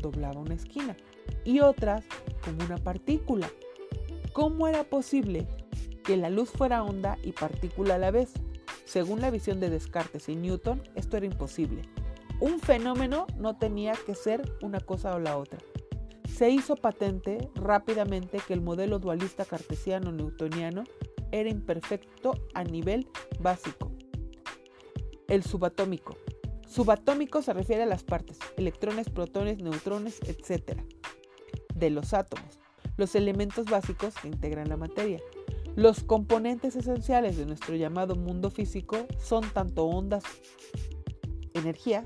doblaba 0.00 0.40
una 0.40 0.54
esquina, 0.54 0.96
y 1.44 1.58
otras 1.58 2.04
como 2.44 2.64
una 2.64 2.78
partícula. 2.78 3.50
¿Cómo 4.32 4.68
era 4.68 4.84
posible 4.84 5.48
que 6.04 6.16
la 6.16 6.30
luz 6.30 6.50
fuera 6.50 6.84
onda 6.84 7.18
y 7.24 7.32
partícula 7.32 7.96
a 7.96 7.98
la 7.98 8.12
vez? 8.12 8.32
Según 8.84 9.20
la 9.20 9.30
visión 9.30 9.60
de 9.60 9.70
Descartes 9.70 10.28
y 10.28 10.36
Newton, 10.36 10.82
esto 10.94 11.16
era 11.16 11.26
imposible. 11.26 11.82
Un 12.40 12.60
fenómeno 12.60 13.26
no 13.36 13.56
tenía 13.56 13.94
que 14.06 14.14
ser 14.14 14.42
una 14.60 14.80
cosa 14.80 15.14
o 15.14 15.18
la 15.18 15.38
otra. 15.38 15.58
Se 16.28 16.50
hizo 16.50 16.76
patente 16.76 17.48
rápidamente 17.54 18.38
que 18.46 18.54
el 18.54 18.60
modelo 18.60 18.98
dualista 18.98 19.44
cartesiano-newtoniano 19.44 20.84
era 21.30 21.48
imperfecto 21.48 22.34
a 22.54 22.64
nivel 22.64 23.08
básico. 23.40 23.92
El 25.28 25.42
subatómico. 25.42 26.16
Subatómico 26.66 27.40
se 27.40 27.52
refiere 27.52 27.84
a 27.84 27.86
las 27.86 28.02
partes, 28.02 28.38
electrones, 28.56 29.08
protones, 29.08 29.62
neutrones, 29.62 30.20
etc. 30.22 30.80
de 31.74 31.90
los 31.90 32.12
átomos, 32.12 32.58
los 32.96 33.14
elementos 33.14 33.66
básicos 33.66 34.14
que 34.14 34.28
integran 34.28 34.68
la 34.68 34.76
materia. 34.76 35.20
Los 35.76 36.04
componentes 36.04 36.76
esenciales 36.76 37.36
de 37.36 37.46
nuestro 37.46 37.74
llamado 37.74 38.14
mundo 38.14 38.50
físico 38.50 39.06
son 39.18 39.42
tanto 39.52 39.86
ondas, 39.86 40.22
energía, 41.52 42.04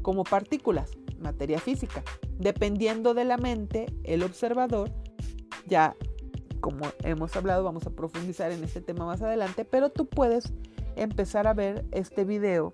como 0.00 0.24
partículas, 0.24 0.90
materia 1.20 1.58
física. 1.58 2.02
Dependiendo 2.38 3.12
de 3.12 3.24
la 3.24 3.36
mente, 3.36 3.86
el 4.04 4.22
observador, 4.22 4.90
ya 5.66 5.94
como 6.60 6.86
hemos 7.02 7.36
hablado, 7.36 7.64
vamos 7.64 7.86
a 7.86 7.90
profundizar 7.90 8.50
en 8.52 8.64
este 8.64 8.80
tema 8.80 9.04
más 9.04 9.20
adelante, 9.20 9.64
pero 9.64 9.90
tú 9.90 10.06
puedes 10.06 10.52
empezar 10.96 11.46
a 11.46 11.54
ver 11.54 11.84
este 11.92 12.24
video 12.24 12.72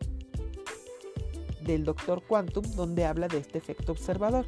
del 1.62 1.84
doctor 1.84 2.22
Quantum 2.22 2.64
donde 2.76 3.04
habla 3.04 3.28
de 3.28 3.38
este 3.38 3.58
efecto 3.58 3.92
observador. 3.92 4.46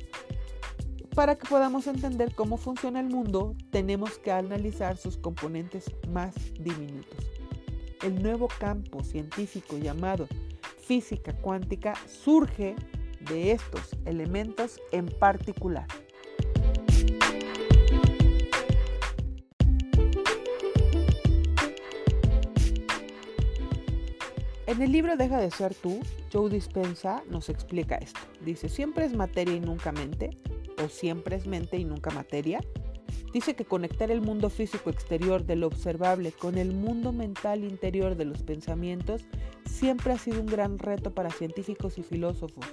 Para 1.21 1.37
que 1.37 1.47
podamos 1.47 1.87
entender 1.87 2.35
cómo 2.35 2.57
funciona 2.57 2.99
el 2.99 3.11
mundo, 3.11 3.55
tenemos 3.71 4.17
que 4.17 4.33
analizar 4.33 4.97
sus 4.97 5.19
componentes 5.19 5.85
más 6.09 6.35
diminutos. 6.59 7.31
El 8.03 8.23
nuevo 8.23 8.49
campo 8.59 9.05
científico 9.05 9.77
llamado 9.77 10.27
física 10.79 11.35
cuántica 11.35 11.93
surge 12.07 12.75
de 13.29 13.53
estos 13.53 13.95
elementos 14.07 14.81
en 14.93 15.09
particular. 15.09 15.87
En 24.67 24.81
el 24.81 24.91
libro 24.91 25.19
Deja 25.19 25.39
de 25.39 25.51
ser 25.51 25.75
tú, 25.75 26.01
Joe 26.33 26.49
Dispensa 26.49 27.23
nos 27.29 27.51
explica 27.51 27.97
esto. 27.97 28.21
Dice, 28.43 28.71
siempre 28.71 29.05
es 29.05 29.13
materia 29.13 29.55
y 29.55 29.61
nunca 29.61 29.93
mente, 29.93 30.31
o 30.85 30.89
siempre 30.89 31.37
es 31.37 31.47
mente 31.47 31.77
y 31.79 31.85
nunca 31.85 32.11
materia. 32.11 32.61
Dice 33.33 33.55
que 33.55 33.65
conectar 33.65 34.11
el 34.11 34.21
mundo 34.21 34.51
físico 34.51 34.91
exterior 34.91 35.45
de 35.45 35.55
lo 35.55 35.69
observable 35.69 36.33
con 36.33 36.59
el 36.59 36.73
mundo 36.73 37.13
mental 37.13 37.63
interior 37.63 38.17
de 38.17 38.25
los 38.25 38.43
pensamientos 38.43 39.25
siempre 39.65 40.13
ha 40.13 40.19
sido 40.19 40.41
un 40.41 40.47
gran 40.47 40.79
reto 40.79 41.15
para 41.15 41.31
científicos 41.31 41.97
y 41.99 42.03
filósofos. 42.03 42.67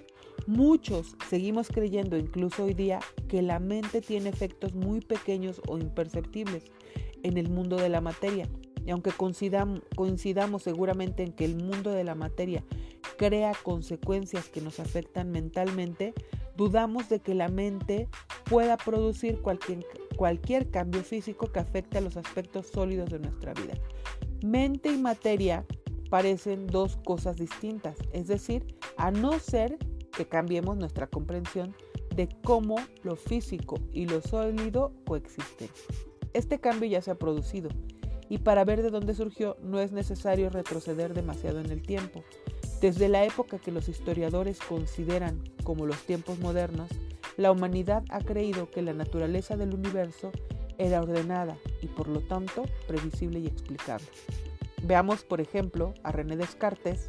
Muchos 0.47 1.15
seguimos 1.29 1.67
creyendo, 1.67 2.17
incluso 2.17 2.63
hoy 2.63 2.73
día, 2.73 2.99
que 3.27 3.41
la 3.41 3.59
mente 3.59 4.01
tiene 4.01 4.29
efectos 4.29 4.73
muy 4.73 5.01
pequeños 5.01 5.61
o 5.67 5.77
imperceptibles 5.77 6.63
en 7.23 7.37
el 7.37 7.49
mundo 7.49 7.75
de 7.75 7.89
la 7.89 8.01
materia. 8.01 8.49
Y 8.85 8.91
aunque 8.91 9.11
coincidamos, 9.11 10.63
seguramente 10.63 11.23
en 11.23 11.33
que 11.33 11.43
el 11.43 11.57
mundo 11.57 11.91
de 11.91 12.05
la 12.05 12.15
materia 12.15 12.63
crea 13.17 13.51
consecuencias 13.61 14.47
que 14.47 14.61
nos 14.61 14.79
afectan 14.79 15.31
mentalmente, 15.31 16.13
dudamos 16.57 17.07
de 17.07 17.19
que 17.19 17.35
la 17.35 17.47
mente 17.47 18.09
pueda 18.49 18.77
producir 18.77 19.41
cualquier, 19.41 19.85
cualquier 20.17 20.69
cambio 20.69 21.03
físico 21.03 21.51
que 21.51 21.59
afecte 21.59 21.99
a 21.99 22.01
los 22.01 22.17
aspectos 22.17 22.67
sólidos 22.67 23.09
de 23.11 23.19
nuestra 23.19 23.53
vida. 23.53 23.75
Mente 24.43 24.89
y 24.89 24.97
materia 24.97 25.65
parecen 26.09 26.67
dos 26.67 26.97
cosas 26.97 27.37
distintas, 27.37 27.97
es 28.11 28.27
decir, 28.27 28.65
a 28.97 29.11
no 29.11 29.39
ser 29.39 29.77
que 30.15 30.27
cambiemos 30.27 30.77
nuestra 30.77 31.07
comprensión 31.07 31.75
de 32.15 32.27
cómo 32.43 32.77
lo 33.03 33.15
físico 33.15 33.75
y 33.93 34.07
lo 34.07 34.21
sólido 34.21 34.91
coexisten. 35.05 35.69
Este 36.33 36.59
cambio 36.59 36.89
ya 36.89 37.01
se 37.01 37.11
ha 37.11 37.15
producido 37.15 37.69
y 38.29 38.39
para 38.39 38.65
ver 38.65 38.81
de 38.81 38.89
dónde 38.89 39.13
surgió 39.13 39.57
no 39.61 39.79
es 39.79 39.91
necesario 39.91 40.49
retroceder 40.49 41.13
demasiado 41.13 41.59
en 41.59 41.69
el 41.69 41.81
tiempo. 41.83 42.23
Desde 42.81 43.09
la 43.09 43.25
época 43.25 43.57
que 43.57 43.71
los 43.71 43.89
historiadores 43.89 44.59
consideran 44.59 45.41
como 45.63 45.87
los 45.87 46.03
tiempos 46.03 46.37
modernos, 46.37 46.89
la 47.35 47.51
humanidad 47.51 48.03
ha 48.09 48.19
creído 48.19 48.69
que 48.69 48.83
la 48.83 48.93
naturaleza 48.93 49.57
del 49.57 49.73
universo 49.73 50.31
era 50.77 51.01
ordenada 51.01 51.57
y 51.81 51.87
por 51.87 52.07
lo 52.07 52.21
tanto 52.21 52.65
previsible 52.87 53.39
y 53.39 53.47
explicable. 53.47 54.05
Veamos, 54.83 55.23
por 55.23 55.41
ejemplo, 55.41 55.95
a 56.03 56.11
René 56.11 56.37
Descartes, 56.37 57.07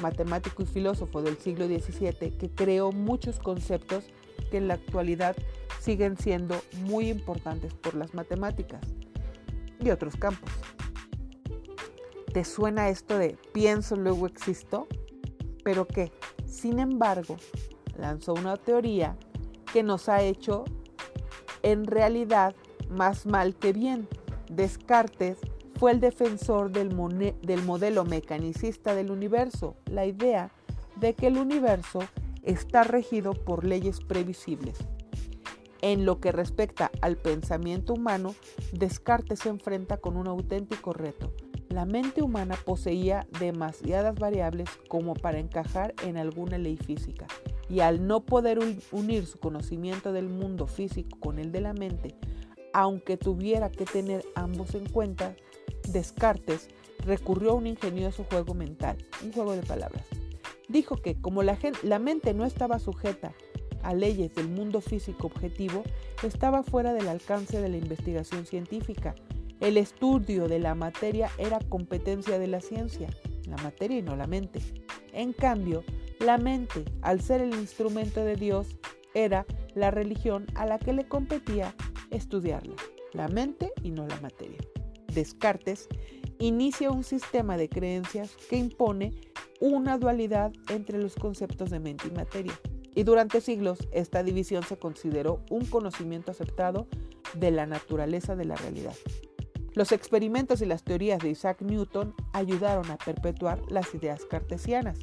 matemático 0.00 0.64
y 0.64 0.66
filósofo 0.66 1.22
del 1.22 1.38
siglo 1.38 1.66
XVII, 1.66 2.32
que 2.32 2.50
creó 2.50 2.90
muchos 2.90 3.38
conceptos 3.38 4.04
que 4.50 4.56
en 4.56 4.66
la 4.66 4.74
actualidad 4.74 5.36
siguen 5.80 6.16
siendo 6.16 6.60
muy 6.82 7.08
importantes 7.08 7.72
por 7.72 7.94
las 7.94 8.14
matemáticas 8.14 8.80
y 9.80 9.90
otros 9.90 10.16
campos. 10.16 10.50
¿Te 12.38 12.44
suena 12.44 12.88
esto 12.88 13.18
de 13.18 13.36
pienso, 13.52 13.96
luego 13.96 14.28
existo? 14.28 14.86
Pero 15.64 15.88
que, 15.88 16.12
sin 16.46 16.78
embargo, 16.78 17.36
lanzó 17.96 18.32
una 18.32 18.56
teoría 18.56 19.16
que 19.72 19.82
nos 19.82 20.08
ha 20.08 20.22
hecho 20.22 20.64
en 21.64 21.84
realidad 21.84 22.54
más 22.88 23.26
mal 23.26 23.56
que 23.56 23.72
bien. 23.72 24.06
Descartes 24.48 25.38
fue 25.80 25.90
el 25.90 25.98
defensor 25.98 26.70
del, 26.70 26.90
del, 27.42 27.62
modelo 27.64 28.04
mecanicista 28.04 28.94
del 28.94 29.10
universo, 29.10 29.74
la 29.86 30.06
idea 30.06 30.52
de 30.94 31.14
que 31.14 31.26
el 31.26 31.38
universo 31.38 31.98
está 32.44 32.84
regido 32.84 33.32
por 33.32 33.64
leyes 33.64 33.98
previsibles. 33.98 34.78
En 35.80 36.04
lo 36.04 36.20
que 36.20 36.32
respecta 36.32 36.90
al 37.00 37.16
pensamiento 37.16 37.94
humano, 37.94 38.34
Descartes 38.72 39.40
se 39.40 39.48
enfrenta 39.48 39.98
con 39.98 40.16
un 40.16 40.26
auténtico 40.26 40.92
reto. 40.92 41.32
La 41.68 41.84
mente 41.84 42.22
humana 42.22 42.56
poseía 42.64 43.26
demasiadas 43.38 44.18
variables 44.18 44.68
como 44.88 45.14
para 45.14 45.38
encajar 45.38 45.94
en 46.02 46.16
alguna 46.16 46.58
ley 46.58 46.76
física 46.76 47.26
y 47.68 47.80
al 47.80 48.06
no 48.06 48.24
poder 48.24 48.58
unir 48.90 49.26
su 49.26 49.38
conocimiento 49.38 50.12
del 50.12 50.28
mundo 50.28 50.66
físico 50.66 51.18
con 51.20 51.38
el 51.38 51.52
de 51.52 51.60
la 51.60 51.74
mente, 51.74 52.16
aunque 52.72 53.16
tuviera 53.16 53.70
que 53.70 53.84
tener 53.84 54.24
ambos 54.34 54.74
en 54.74 54.88
cuenta, 54.88 55.36
Descartes 55.90 56.68
recurrió 57.04 57.52
a 57.52 57.54
un 57.54 57.66
ingenioso 57.66 58.24
juego 58.24 58.54
mental, 58.54 58.96
un 59.22 59.32
juego 59.32 59.52
de 59.52 59.62
palabras. 59.62 60.04
Dijo 60.68 60.96
que 60.96 61.20
como 61.20 61.42
la, 61.42 61.58
la 61.82 61.98
mente 61.98 62.34
no 62.34 62.44
estaba 62.44 62.78
sujeta 62.78 63.34
a 63.82 63.94
leyes 63.94 64.34
del 64.34 64.48
mundo 64.48 64.80
físico 64.80 65.26
objetivo, 65.26 65.82
estaba 66.22 66.62
fuera 66.62 66.92
del 66.92 67.08
alcance 67.08 67.60
de 67.60 67.68
la 67.68 67.76
investigación 67.76 68.46
científica. 68.46 69.14
El 69.60 69.76
estudio 69.76 70.48
de 70.48 70.58
la 70.58 70.74
materia 70.74 71.30
era 71.38 71.58
competencia 71.68 72.38
de 72.38 72.46
la 72.46 72.60
ciencia, 72.60 73.08
la 73.46 73.56
materia 73.58 73.98
y 73.98 74.02
no 74.02 74.16
la 74.16 74.26
mente. 74.26 74.60
En 75.12 75.32
cambio, 75.32 75.84
la 76.20 76.38
mente, 76.38 76.84
al 77.02 77.20
ser 77.20 77.40
el 77.40 77.54
instrumento 77.54 78.24
de 78.24 78.36
Dios, 78.36 78.78
era 79.14 79.46
la 79.74 79.90
religión 79.90 80.46
a 80.54 80.66
la 80.66 80.78
que 80.78 80.92
le 80.92 81.08
competía 81.08 81.74
estudiarla, 82.10 82.76
la 83.12 83.28
mente 83.28 83.72
y 83.82 83.90
no 83.90 84.06
la 84.06 84.20
materia. 84.20 84.58
Descartes 85.12 85.88
inicia 86.38 86.90
un 86.90 87.04
sistema 87.04 87.56
de 87.56 87.68
creencias 87.68 88.36
que 88.48 88.56
impone 88.56 89.12
una 89.60 89.98
dualidad 89.98 90.52
entre 90.68 90.98
los 90.98 91.16
conceptos 91.16 91.70
de 91.70 91.80
mente 91.80 92.08
y 92.08 92.10
materia. 92.12 92.58
Y 92.98 93.04
durante 93.04 93.40
siglos 93.40 93.78
esta 93.92 94.24
división 94.24 94.64
se 94.64 94.76
consideró 94.76 95.40
un 95.50 95.64
conocimiento 95.66 96.32
aceptado 96.32 96.88
de 97.32 97.52
la 97.52 97.64
naturaleza 97.64 98.34
de 98.34 98.44
la 98.44 98.56
realidad. 98.56 98.94
Los 99.74 99.92
experimentos 99.92 100.62
y 100.62 100.66
las 100.66 100.82
teorías 100.82 101.20
de 101.20 101.30
Isaac 101.30 101.62
Newton 101.62 102.12
ayudaron 102.32 102.90
a 102.90 102.96
perpetuar 102.96 103.60
las 103.70 103.94
ideas 103.94 104.24
cartesianas. 104.24 104.98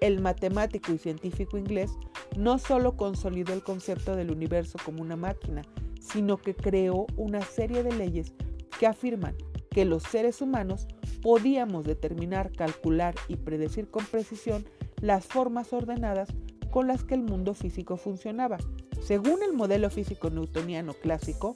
El 0.00 0.22
matemático 0.22 0.94
y 0.94 0.96
científico 0.96 1.58
inglés 1.58 1.90
no 2.38 2.58
solo 2.58 2.96
consolidó 2.96 3.52
el 3.52 3.62
concepto 3.62 4.16
del 4.16 4.30
universo 4.30 4.78
como 4.82 5.02
una 5.02 5.16
máquina, 5.16 5.60
sino 6.00 6.38
que 6.38 6.54
creó 6.54 7.04
una 7.18 7.42
serie 7.42 7.82
de 7.82 7.92
leyes 7.92 8.32
que 8.80 8.86
afirman 8.86 9.36
que 9.70 9.84
los 9.84 10.04
seres 10.04 10.40
humanos 10.40 10.86
podíamos 11.20 11.84
determinar, 11.84 12.50
calcular 12.52 13.14
y 13.28 13.36
predecir 13.36 13.90
con 13.90 14.06
precisión 14.06 14.64
las 15.02 15.26
formas 15.26 15.74
ordenadas 15.74 16.30
con 16.70 16.86
las 16.86 17.04
que 17.04 17.14
el 17.14 17.22
mundo 17.22 17.54
físico 17.54 17.96
funcionaba. 17.96 18.58
Según 19.02 19.42
el 19.42 19.52
modelo 19.52 19.90
físico 19.90 20.30
newtoniano 20.30 20.94
clásico, 20.94 21.52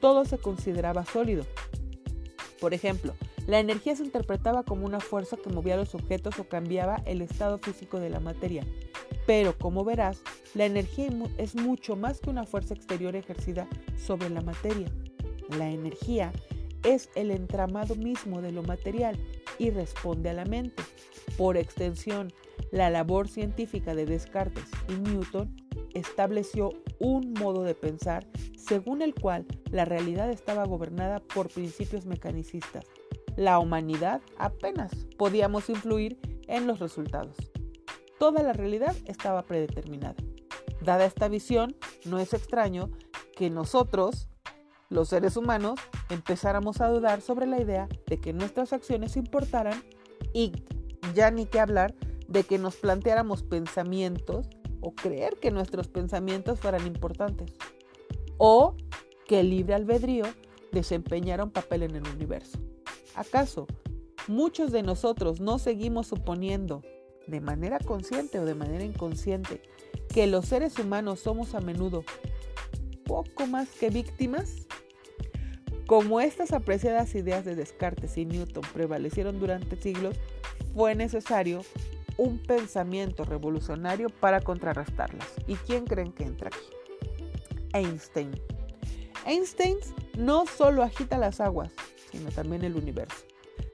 todo 0.00 0.24
se 0.24 0.38
consideraba 0.38 1.04
sólido. 1.04 1.44
Por 2.60 2.74
ejemplo, 2.74 3.14
la 3.46 3.58
energía 3.58 3.94
se 3.94 4.04
interpretaba 4.04 4.62
como 4.62 4.86
una 4.86 5.00
fuerza 5.00 5.36
que 5.36 5.50
movía 5.50 5.76
los 5.76 5.94
objetos 5.94 6.38
o 6.38 6.44
cambiaba 6.44 7.02
el 7.04 7.20
estado 7.20 7.58
físico 7.58 8.00
de 8.00 8.10
la 8.10 8.20
materia. 8.20 8.64
Pero, 9.26 9.56
como 9.58 9.84
verás, 9.84 10.22
la 10.54 10.66
energía 10.66 11.08
es 11.38 11.54
mucho 11.54 11.96
más 11.96 12.20
que 12.20 12.30
una 12.30 12.44
fuerza 12.44 12.74
exterior 12.74 13.16
ejercida 13.16 13.66
sobre 13.96 14.30
la 14.30 14.40
materia. 14.40 14.88
La 15.58 15.70
energía 15.70 16.32
es 16.84 17.10
el 17.14 17.30
entramado 17.30 17.96
mismo 17.96 18.40
de 18.40 18.52
lo 18.52 18.62
material 18.62 19.18
y 19.58 19.70
responde 19.70 20.30
a 20.30 20.34
la 20.34 20.44
mente. 20.44 20.82
Por 21.36 21.56
extensión, 21.56 22.32
la 22.74 22.90
labor 22.90 23.28
científica 23.28 23.94
de 23.94 24.04
Descartes 24.04 24.68
y 24.88 24.94
Newton 24.94 25.56
estableció 25.94 26.70
un 26.98 27.32
modo 27.32 27.62
de 27.62 27.74
pensar 27.74 28.26
según 28.56 29.00
el 29.00 29.14
cual 29.14 29.46
la 29.70 29.84
realidad 29.84 30.30
estaba 30.30 30.64
gobernada 30.64 31.20
por 31.20 31.48
principios 31.48 32.04
mecanicistas 32.04 32.84
la 33.36 33.58
humanidad 33.58 34.20
apenas 34.38 34.92
podíamos 35.18 35.68
influir 35.68 36.18
en 36.46 36.66
los 36.66 36.78
resultados. 36.78 37.36
Toda 38.18 38.42
la 38.42 38.52
realidad 38.52 38.94
estaba 39.06 39.42
predeterminada. 39.42 40.16
Dada 40.80 41.04
esta 41.04 41.28
visión, 41.28 41.76
no 42.04 42.18
es 42.18 42.32
extraño 42.32 42.90
que 43.36 43.50
nosotros, 43.50 44.28
los 44.88 45.08
seres 45.08 45.36
humanos, 45.36 45.80
empezáramos 46.10 46.80
a 46.80 46.88
dudar 46.88 47.20
sobre 47.20 47.46
la 47.46 47.60
idea 47.60 47.88
de 48.06 48.20
que 48.20 48.32
nuestras 48.32 48.72
acciones 48.72 49.16
importaran 49.16 49.82
y 50.32 50.52
ya 51.14 51.30
ni 51.30 51.46
que 51.46 51.60
hablar 51.60 51.94
de 52.28 52.44
que 52.44 52.58
nos 52.58 52.76
planteáramos 52.76 53.42
pensamientos 53.42 54.48
o 54.80 54.94
creer 54.94 55.36
que 55.40 55.50
nuestros 55.50 55.88
pensamientos 55.88 56.60
fueran 56.60 56.86
importantes 56.86 57.54
o 58.36 58.76
que 59.26 59.40
el 59.40 59.50
libre 59.50 59.74
albedrío 59.74 60.24
desempeñara 60.72 61.44
un 61.44 61.50
papel 61.50 61.84
en 61.84 61.96
el 61.96 62.06
universo. 62.08 62.58
¿Acaso 63.14 63.66
muchos 64.26 64.72
de 64.72 64.82
nosotros 64.82 65.40
no 65.40 65.58
seguimos 65.58 66.08
suponiendo, 66.08 66.82
de 67.26 67.40
manera 67.40 67.78
consciente 67.78 68.38
o 68.38 68.44
de 68.44 68.54
manera 68.54 68.84
inconsciente, 68.84 69.62
que 70.12 70.26
los 70.26 70.46
seres 70.46 70.78
humanos 70.78 71.20
somos 71.20 71.54
a 71.54 71.60
menudo 71.60 72.04
poco 73.06 73.46
más 73.46 73.68
que 73.70 73.90
víctimas? 73.90 74.66
Como 75.86 76.20
estas 76.20 76.52
apreciadas 76.52 77.14
ideas 77.14 77.44
de 77.44 77.54
Descartes 77.54 78.16
y 78.16 78.24
Newton 78.24 78.64
prevalecieron 78.72 79.38
durante 79.38 79.76
siglos, 79.76 80.16
fue 80.74 80.94
necesario 80.94 81.62
un 82.16 82.38
pensamiento 82.38 83.24
revolucionario 83.24 84.08
para 84.08 84.40
contrarrestarlas. 84.40 85.28
¿Y 85.46 85.56
quién 85.56 85.84
creen 85.84 86.12
que 86.12 86.24
entra 86.24 86.48
aquí? 86.48 86.66
Einstein. 87.72 88.30
Einstein 89.26 89.76
no 90.16 90.46
solo 90.46 90.82
agita 90.82 91.18
las 91.18 91.40
aguas, 91.40 91.72
sino 92.10 92.30
también 92.30 92.62
el 92.64 92.76
universo. 92.76 93.24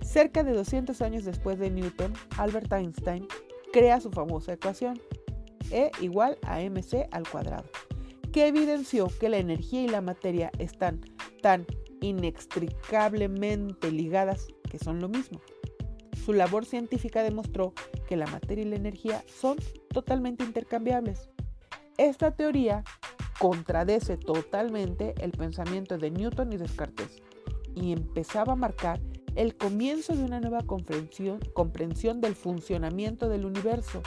Cerca 0.01 0.43
de 0.43 0.53
200 0.53 1.01
años 1.03 1.25
después 1.25 1.59
de 1.59 1.71
Newton, 1.71 2.13
Albert 2.39 2.73
Einstein 2.73 3.27
crea 3.73 4.01
su 4.01 4.11
famosa 4.11 4.53
ecuación 4.53 5.01
E 5.71 5.93
igual 6.01 6.37
a 6.43 6.59
mc 6.61 7.09
al 7.13 7.29
cuadrado, 7.29 7.65
que 8.33 8.49
evidenció 8.49 9.09
que 9.21 9.29
la 9.29 9.39
energía 9.39 9.83
y 9.83 9.89
la 9.89 10.01
materia 10.01 10.51
están 10.59 11.01
tan 11.43 11.65
inextricablemente 12.01 13.93
ligadas 13.93 14.49
que 14.69 14.79
son 14.79 15.01
lo 15.01 15.09
mismo. 15.09 15.41
Su 16.25 16.33
labor 16.33 16.67
científica 16.67 17.23
demostró 17.23 17.73
que 18.09 18.17
la 18.17 18.27
materia 18.27 18.65
y 18.65 18.69
la 18.69 18.77
energía 18.77 19.25
son 19.27 19.57
totalmente 19.93 20.45
intercambiables. 20.45 21.31
Esta 21.97 22.33
teoría 22.33 22.85
contradece 23.39 24.17
totalmente 24.17 25.15
el 25.21 25.33
pensamiento 25.33 25.97
de 25.97 26.11
Newton 26.11 26.53
y 26.53 26.57
Descartes 26.59 27.23
y 27.75 27.93
empezaba 27.93 28.53
a 28.53 28.57
marcar 28.57 29.01
el 29.35 29.57
comienzo 29.57 30.15
de 30.15 30.25
una 30.25 30.41
nueva 30.41 30.61
comprensión, 30.63 31.41
comprensión 31.55 32.21
del 32.21 32.35
funcionamiento 32.35 33.29
del 33.29 33.47
universo. 33.47 34.03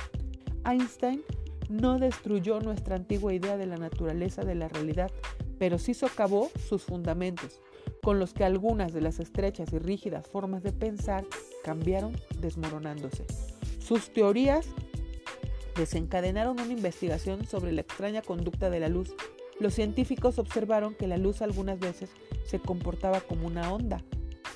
Einstein 0.65 1.23
no 1.69 1.97
destruyó 1.97 2.59
nuestra 2.59 2.95
antigua 2.95 3.33
idea 3.33 3.57
de 3.57 3.65
la 3.65 3.77
naturaleza 3.77 4.43
de 4.43 4.55
la 4.55 4.67
realidad, 4.67 5.11
pero 5.57 5.79
sí 5.79 5.93
socavó 5.93 6.51
sus 6.67 6.83
fundamentos, 6.83 7.61
con 8.03 8.19
los 8.19 8.33
que 8.33 8.43
algunas 8.43 8.93
de 8.93 9.01
las 9.01 9.19
estrechas 9.19 9.71
y 9.71 9.79
rígidas 9.79 10.27
formas 10.27 10.61
de 10.61 10.73
pensar 10.73 11.25
cambiaron 11.63 12.15
desmoronándose. 12.37 13.25
Sus 13.79 14.13
teorías 14.13 14.67
desencadenaron 15.75 16.59
una 16.59 16.73
investigación 16.73 17.47
sobre 17.47 17.71
la 17.71 17.81
extraña 17.81 18.21
conducta 18.21 18.69
de 18.69 18.81
la 18.81 18.89
luz. 18.89 19.15
Los 19.59 19.73
científicos 19.73 20.37
observaron 20.37 20.95
que 20.95 21.07
la 21.07 21.17
luz 21.17 21.41
algunas 21.41 21.79
veces 21.79 22.09
se 22.45 22.59
comportaba 22.59 23.21
como 23.21 23.47
una 23.47 23.73
onda, 23.73 24.03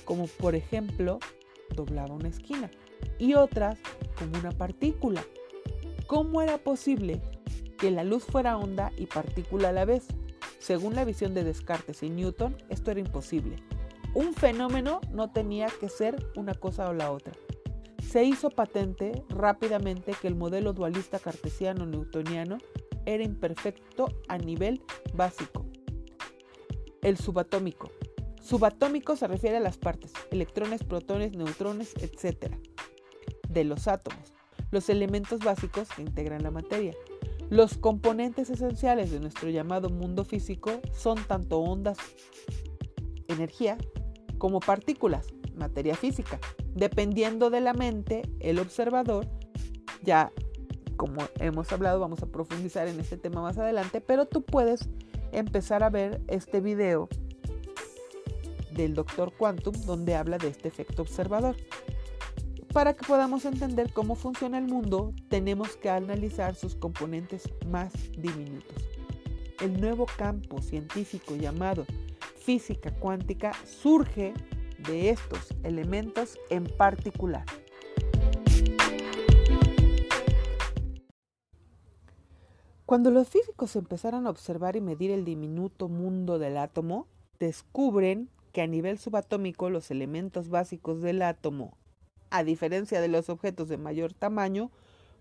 como 0.04 0.26
por 0.26 0.54
ejemplo 0.54 1.18
doblaba 1.74 2.14
una 2.14 2.28
esquina, 2.28 2.70
y 3.18 3.32
otras 3.32 3.78
como 4.18 4.38
una 4.38 4.52
partícula. 4.52 5.24
¿Cómo 6.06 6.42
era 6.42 6.58
posible 6.58 7.22
que 7.78 7.90
la 7.90 8.04
luz 8.04 8.24
fuera 8.24 8.58
onda 8.58 8.92
y 8.98 9.06
partícula 9.06 9.70
a 9.70 9.72
la 9.72 9.86
vez? 9.86 10.06
Según 10.58 10.94
la 10.94 11.04
visión 11.04 11.34
de 11.34 11.44
Descartes 11.44 12.02
y 12.02 12.10
Newton, 12.10 12.56
esto 12.68 12.90
era 12.90 13.00
imposible. 13.00 13.56
Un 14.14 14.34
fenómeno 14.34 15.00
no 15.12 15.30
tenía 15.30 15.68
que 15.80 15.88
ser 15.88 16.16
una 16.34 16.54
cosa 16.54 16.88
o 16.88 16.92
la 16.92 17.12
otra. 17.12 17.32
Se 18.02 18.24
hizo 18.24 18.50
patente 18.50 19.22
rápidamente 19.28 20.12
que 20.20 20.28
el 20.28 20.34
modelo 20.34 20.72
dualista 20.72 21.18
cartesiano 21.18 21.86
newtoniano 21.86 22.58
era 23.04 23.22
imperfecto 23.22 24.08
a 24.28 24.38
nivel 24.38 24.82
básico. 25.14 25.66
El 27.02 27.16
subatómico. 27.16 27.90
Subatómico 28.40 29.14
se 29.14 29.26
refiere 29.26 29.58
a 29.58 29.60
las 29.60 29.76
partes, 29.76 30.12
electrones, 30.30 30.82
protones, 30.82 31.36
neutrones, 31.36 31.94
etc. 31.96 32.56
de 33.48 33.64
los 33.64 33.88
átomos, 33.88 34.32
los 34.70 34.88
elementos 34.88 35.40
básicos 35.40 35.88
que 35.90 36.02
integran 36.02 36.42
la 36.42 36.50
materia. 36.50 36.94
Los 37.50 37.78
componentes 37.78 38.50
esenciales 38.50 39.10
de 39.10 39.20
nuestro 39.20 39.48
llamado 39.48 39.88
mundo 39.88 40.24
físico 40.24 40.80
son 40.92 41.16
tanto 41.26 41.60
ondas, 41.60 41.96
energía, 43.26 43.78
como 44.36 44.60
partículas, 44.60 45.26
materia 45.56 45.94
física. 45.94 46.38
Dependiendo 46.74 47.48
de 47.48 47.60
la 47.60 47.72
mente, 47.72 48.22
el 48.40 48.58
observador, 48.58 49.26
ya 50.02 50.30
como 50.98 51.22
hemos 51.40 51.72
hablado, 51.72 52.00
vamos 52.00 52.22
a 52.22 52.26
profundizar 52.26 52.86
en 52.88 53.00
este 53.00 53.16
tema 53.16 53.40
más 53.40 53.56
adelante, 53.56 54.00
pero 54.00 54.26
tú 54.26 54.42
puedes 54.42 54.88
empezar 55.32 55.82
a 55.82 55.90
ver 55.90 56.20
este 56.28 56.60
video 56.60 57.08
del 58.72 58.94
doctor 58.94 59.32
Quantum 59.32 59.74
donde 59.86 60.14
habla 60.16 60.36
de 60.38 60.48
este 60.48 60.68
efecto 60.68 61.02
observador. 61.02 61.56
Para 62.78 62.94
que 62.94 63.04
podamos 63.04 63.44
entender 63.44 63.92
cómo 63.92 64.14
funciona 64.14 64.56
el 64.56 64.68
mundo, 64.68 65.12
tenemos 65.28 65.74
que 65.74 65.90
analizar 65.90 66.54
sus 66.54 66.76
componentes 66.76 67.50
más 67.66 67.92
diminutos. 68.16 68.76
El 69.60 69.80
nuevo 69.80 70.06
campo 70.16 70.62
científico 70.62 71.34
llamado 71.34 71.86
física 72.36 72.92
cuántica 72.92 73.50
surge 73.64 74.32
de 74.78 75.10
estos 75.10 75.56
elementos 75.64 76.38
en 76.50 76.66
particular. 76.66 77.44
Cuando 82.86 83.10
los 83.10 83.28
físicos 83.28 83.74
empezaron 83.74 84.28
a 84.28 84.30
observar 84.30 84.76
y 84.76 84.80
medir 84.80 85.10
el 85.10 85.24
diminuto 85.24 85.88
mundo 85.88 86.38
del 86.38 86.56
átomo, 86.56 87.08
descubren 87.40 88.30
que 88.52 88.62
a 88.62 88.68
nivel 88.68 89.00
subatómico 89.00 89.68
los 89.68 89.90
elementos 89.90 90.48
básicos 90.48 91.02
del 91.02 91.22
átomo 91.22 91.76
a 92.30 92.44
diferencia 92.44 93.00
de 93.00 93.08
los 93.08 93.28
objetos 93.28 93.68
de 93.68 93.78
mayor 93.78 94.12
tamaño, 94.12 94.70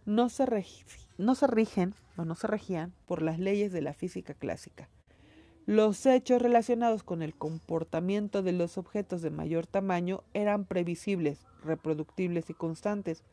no 0.05 0.29
se, 0.29 0.45
no 1.17 1.35
se 1.35 1.47
rigen 1.47 1.93
o 2.15 2.25
no 2.25 2.35
se 2.35 2.47
regían 2.47 2.93
por 3.05 3.21
las 3.21 3.39
leyes 3.39 3.71
de 3.71 3.81
la 3.81 3.93
física 3.93 4.33
clásica. 4.33 4.89
Los 5.65 6.05
hechos 6.05 6.41
relacionados 6.41 7.03
con 7.03 7.21
el 7.21 7.35
comportamiento 7.35 8.41
de 8.41 8.53
los 8.53 8.77
objetos 8.77 9.21
de 9.21 9.31
mayor 9.31 9.67
tamaño 9.67 10.23
eran 10.33 10.63
previsibles, 10.63 11.45
reproductibles 11.61 12.49
y 12.49 12.53
constantes. 12.53 13.23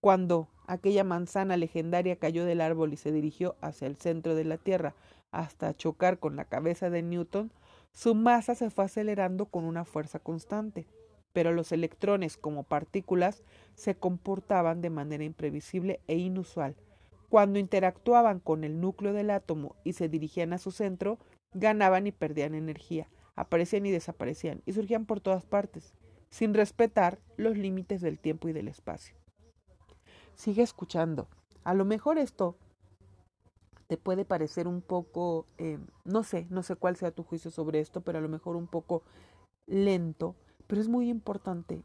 Cuando 0.00 0.48
aquella 0.66 1.04
manzana 1.04 1.58
legendaria 1.58 2.16
cayó 2.16 2.46
del 2.46 2.62
árbol 2.62 2.94
y 2.94 2.96
se 2.96 3.12
dirigió 3.12 3.56
hacia 3.60 3.86
el 3.86 3.96
centro 3.96 4.34
de 4.34 4.44
la 4.44 4.56
Tierra 4.56 4.94
hasta 5.30 5.76
chocar 5.76 6.18
con 6.18 6.36
la 6.36 6.46
cabeza 6.46 6.88
de 6.88 7.02
Newton, 7.02 7.52
su 7.92 8.14
masa 8.14 8.54
se 8.54 8.70
fue 8.70 8.86
acelerando 8.86 9.44
con 9.44 9.64
una 9.64 9.84
fuerza 9.84 10.20
constante 10.20 10.86
pero 11.32 11.52
los 11.52 11.72
electrones 11.72 12.36
como 12.36 12.62
partículas 12.62 13.42
se 13.74 13.94
comportaban 13.94 14.80
de 14.80 14.90
manera 14.90 15.24
imprevisible 15.24 16.00
e 16.08 16.16
inusual. 16.16 16.76
Cuando 17.28 17.58
interactuaban 17.58 18.40
con 18.40 18.64
el 18.64 18.80
núcleo 18.80 19.12
del 19.12 19.30
átomo 19.30 19.76
y 19.84 19.92
se 19.92 20.08
dirigían 20.08 20.52
a 20.52 20.58
su 20.58 20.70
centro, 20.70 21.18
ganaban 21.52 22.06
y 22.06 22.12
perdían 22.12 22.54
energía, 22.54 23.08
aparecían 23.36 23.86
y 23.86 23.90
desaparecían, 23.90 24.62
y 24.66 24.72
surgían 24.72 25.06
por 25.06 25.20
todas 25.20 25.44
partes, 25.44 25.92
sin 26.30 26.54
respetar 26.54 27.18
los 27.36 27.56
límites 27.56 28.00
del 28.00 28.18
tiempo 28.18 28.48
y 28.48 28.52
del 28.52 28.68
espacio. 28.68 29.14
Sigue 30.34 30.62
escuchando. 30.62 31.28
A 31.64 31.74
lo 31.74 31.84
mejor 31.84 32.18
esto 32.18 32.56
te 33.88 33.96
puede 33.96 34.24
parecer 34.24 34.68
un 34.68 34.82
poco, 34.82 35.46
eh, 35.56 35.78
no 36.04 36.22
sé, 36.22 36.46
no 36.50 36.62
sé 36.62 36.76
cuál 36.76 36.96
sea 36.96 37.10
tu 37.10 37.24
juicio 37.24 37.50
sobre 37.50 37.80
esto, 37.80 38.02
pero 38.02 38.18
a 38.18 38.20
lo 38.20 38.28
mejor 38.28 38.54
un 38.54 38.66
poco 38.66 39.02
lento, 39.66 40.36
pero 40.68 40.80
es 40.80 40.88
muy 40.88 41.08
importante 41.08 41.82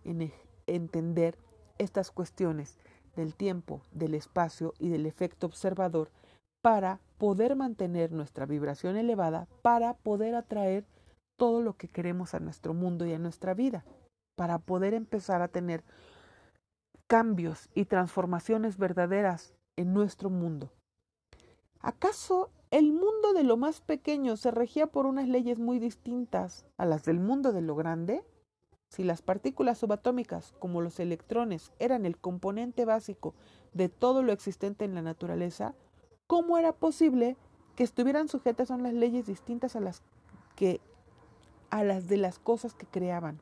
entender 0.68 1.40
estas 1.80 2.12
cuestiones 2.12 2.78
del 3.16 3.36
tiempo, 3.36 3.82
del 3.92 4.14
espacio 4.14 4.74
y 4.78 4.90
del 4.90 5.08
efecto 5.08 5.48
observador 5.48 6.12
para 6.62 7.00
poder 7.18 7.56
mantener 7.56 8.12
nuestra 8.12 8.46
vibración 8.46 8.96
elevada, 8.98 9.48
para 9.62 9.96
poder 9.96 10.36
atraer 10.36 10.86
todo 11.38 11.62
lo 11.62 11.74
que 11.74 11.88
queremos 11.88 12.34
a 12.34 12.40
nuestro 12.40 12.74
mundo 12.74 13.06
y 13.06 13.14
a 13.14 13.20
nuestra 13.20 13.54
vida, 13.54 13.84
para 14.36 14.60
poder 14.60 14.94
empezar 14.94 15.42
a 15.42 15.48
tener 15.48 15.84
cambios 17.08 17.70
y 17.74 17.86
transformaciones 17.86 18.78
verdaderas 18.78 19.54
en 19.78 19.94
nuestro 19.94 20.30
mundo. 20.30 20.72
¿Acaso 21.80 22.50
el 22.72 22.94
mundo 22.94 23.34
de 23.34 23.44
lo 23.44 23.58
más 23.58 23.82
pequeño 23.82 24.38
se 24.38 24.52
regía 24.52 24.88
por 24.88 25.06
unas 25.06 25.28
leyes 25.28 25.60
muy 25.60 25.80
distintas 25.80 26.66
a 26.78 26.86
las 26.86 27.04
del 27.04 27.20
mundo 27.20 27.52
de 27.52 27.62
lo 27.62 27.76
grande? 27.76 28.24
Si 28.94 29.04
las 29.04 29.24
partículas 29.24 29.80
subatómicas, 29.80 30.54
como 30.60 30.80
los 30.80 31.00
electrones, 31.00 31.72
eran 31.80 32.06
el 32.06 32.16
componente 32.16 32.86
básico 32.86 33.34
de 33.74 33.90
todo 33.90 34.22
lo 34.22 34.32
existente 34.32 34.86
en 34.86 34.94
la 34.94 35.02
naturaleza, 35.02 35.74
¿cómo 36.28 36.60
era 36.60 36.74
posible 36.74 37.36
que 37.76 37.84
estuvieran 37.84 38.28
sujetas 38.28 38.70
a 38.70 38.76
unas 38.76 38.94
leyes 38.94 39.26
distintas 39.26 39.76
a 39.76 39.80
las 39.80 40.04
que 40.56 40.80
a 41.72 41.84
las 41.84 42.08
de 42.08 42.18
las 42.18 42.38
cosas 42.38 42.76
que 42.76 42.86
creaban? 42.86 43.40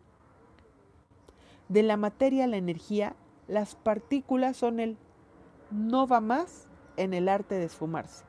De 1.68 1.84
la 1.84 1.98
materia 1.98 2.46
a 2.46 2.48
la 2.48 2.56
energía, 2.56 3.18
las 3.50 3.76
partículas 3.76 4.56
son 4.56 4.80
el 4.80 4.98
no 5.70 6.08
va 6.08 6.22
más 6.22 6.70
en 6.96 7.14
el 7.14 7.28
arte 7.28 7.56
de 7.56 7.66
esfumarse. 7.66 8.24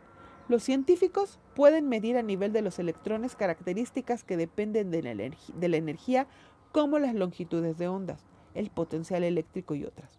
Los 0.49 0.65
científicos 0.65 1.39
pueden 1.55 1.89
medir 1.89 2.17
a 2.17 2.23
nivel 2.23 2.53
de 2.53 2.63
los 2.63 2.81
electrones 2.81 3.37
características 3.37 4.25
que 4.25 4.37
dependen 4.37 4.91
de 4.91 5.03
la, 5.05 5.15
de 5.15 5.69
la 5.69 5.77
energía 5.77 6.27
como 6.73 6.99
las 6.99 7.15
longitudes 7.15 7.79
de 7.79 7.89
ondas, 7.89 8.25
el 8.55 8.71
potencial 8.71 9.25
eléctrico 9.25 9.75
y 9.75 9.85
otras. 9.85 10.11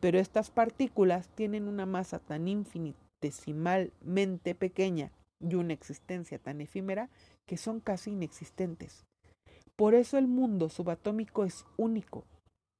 Pero 0.00 0.18
estas 0.18 0.50
partículas 0.50 1.28
tienen 1.34 1.66
una 1.66 1.86
masa 1.86 2.20
tan 2.20 2.46
infinitesimalmente 2.46 4.54
pequeña 4.54 5.10
y 5.40 5.56
una 5.56 5.72
existencia 5.72 6.38
tan 6.38 6.60
efímera 6.60 7.10
que 7.46 7.56
son 7.56 7.80
casi 7.80 8.12
inexistentes. 8.12 9.04
Por 9.74 9.94
eso 9.94 10.18
el 10.18 10.28
mundo 10.28 10.68
subatómico 10.68 11.44
es 11.44 11.64
único. 11.76 12.24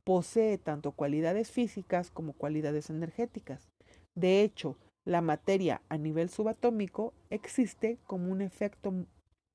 Posee 0.05 0.59
tanto 0.59 0.93
cualidades 0.93 1.51
físicas 1.51 2.11
como 2.11 2.33
cualidades 2.33 2.91
energéticas. 2.91 3.69
De 4.15 4.43
hecho, 4.43 4.77
la 5.05 5.21
materia 5.21 5.83
a 5.89 5.97
nivel 5.97 6.29
subatómico 6.29 7.15
existe 7.31 7.99
como 8.07 8.31
un 8.31 8.43
efecto, 8.43 8.93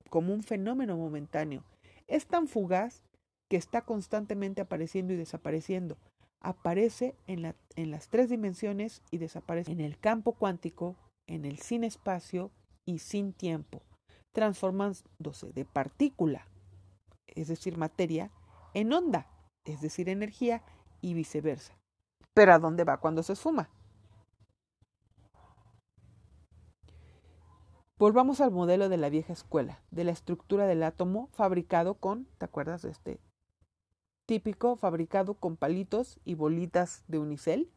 como 0.10 0.34
un 0.34 0.44
fenómeno 0.44 0.98
momentáneo. 0.98 1.64
Es 2.08 2.28
tan 2.28 2.48
fugaz 2.48 3.04
que 3.54 3.58
está 3.58 3.84
constantemente 3.84 4.62
apareciendo 4.62 5.14
y 5.14 5.16
desapareciendo. 5.16 6.00
Aparece 6.42 7.14
en, 7.28 7.44
la, 7.44 7.56
en 7.76 7.92
las 7.92 8.08
tres 8.08 8.28
dimensiones 8.28 9.04
y 9.12 9.20
desaparece 9.20 9.72
en 9.72 9.80
el 9.80 10.00
campo 10.00 10.32
cuántico, 10.32 10.96
en 11.28 11.46
el 11.46 11.60
sin 11.60 11.84
espacio 11.84 12.50
y 12.84 12.98
sin 12.98 13.32
tiempo, 13.32 13.84
transformándose 14.32 15.52
de 15.54 15.66
partícula 15.66 16.48
es 17.28 17.48
decir, 17.48 17.78
materia, 17.78 18.32
en 18.74 18.92
onda, 18.92 19.28
es 19.66 19.82
decir, 19.82 20.10
energía, 20.10 20.64
y 21.00 21.14
viceversa. 21.14 21.78
Pero 22.34 22.54
¿a 22.56 22.60
dónde 22.60 22.86
va 22.86 23.00
cuando 23.00 23.22
se 23.22 23.34
esfuma? 23.34 23.70
Volvamos 28.00 28.42
al 28.42 28.50
modelo 28.50 28.90
de 28.90 28.98
la 28.98 29.10
vieja 29.10 29.34
escuela, 29.34 29.84
de 29.92 30.06
la 30.06 30.12
estructura 30.12 30.66
del 30.66 30.82
átomo 30.82 31.28
fabricado 31.34 31.94
con, 31.94 32.26
¿te 32.40 32.46
acuerdas 32.46 32.82
de 32.82 32.90
este? 32.90 33.20
Típico, 34.34 34.76
fabricado 34.76 35.36
con 35.36 35.58
palitos 35.58 36.20
y 36.26 36.34
bolitas 36.34 37.04
de 37.08 37.20
unicel. 37.20 37.70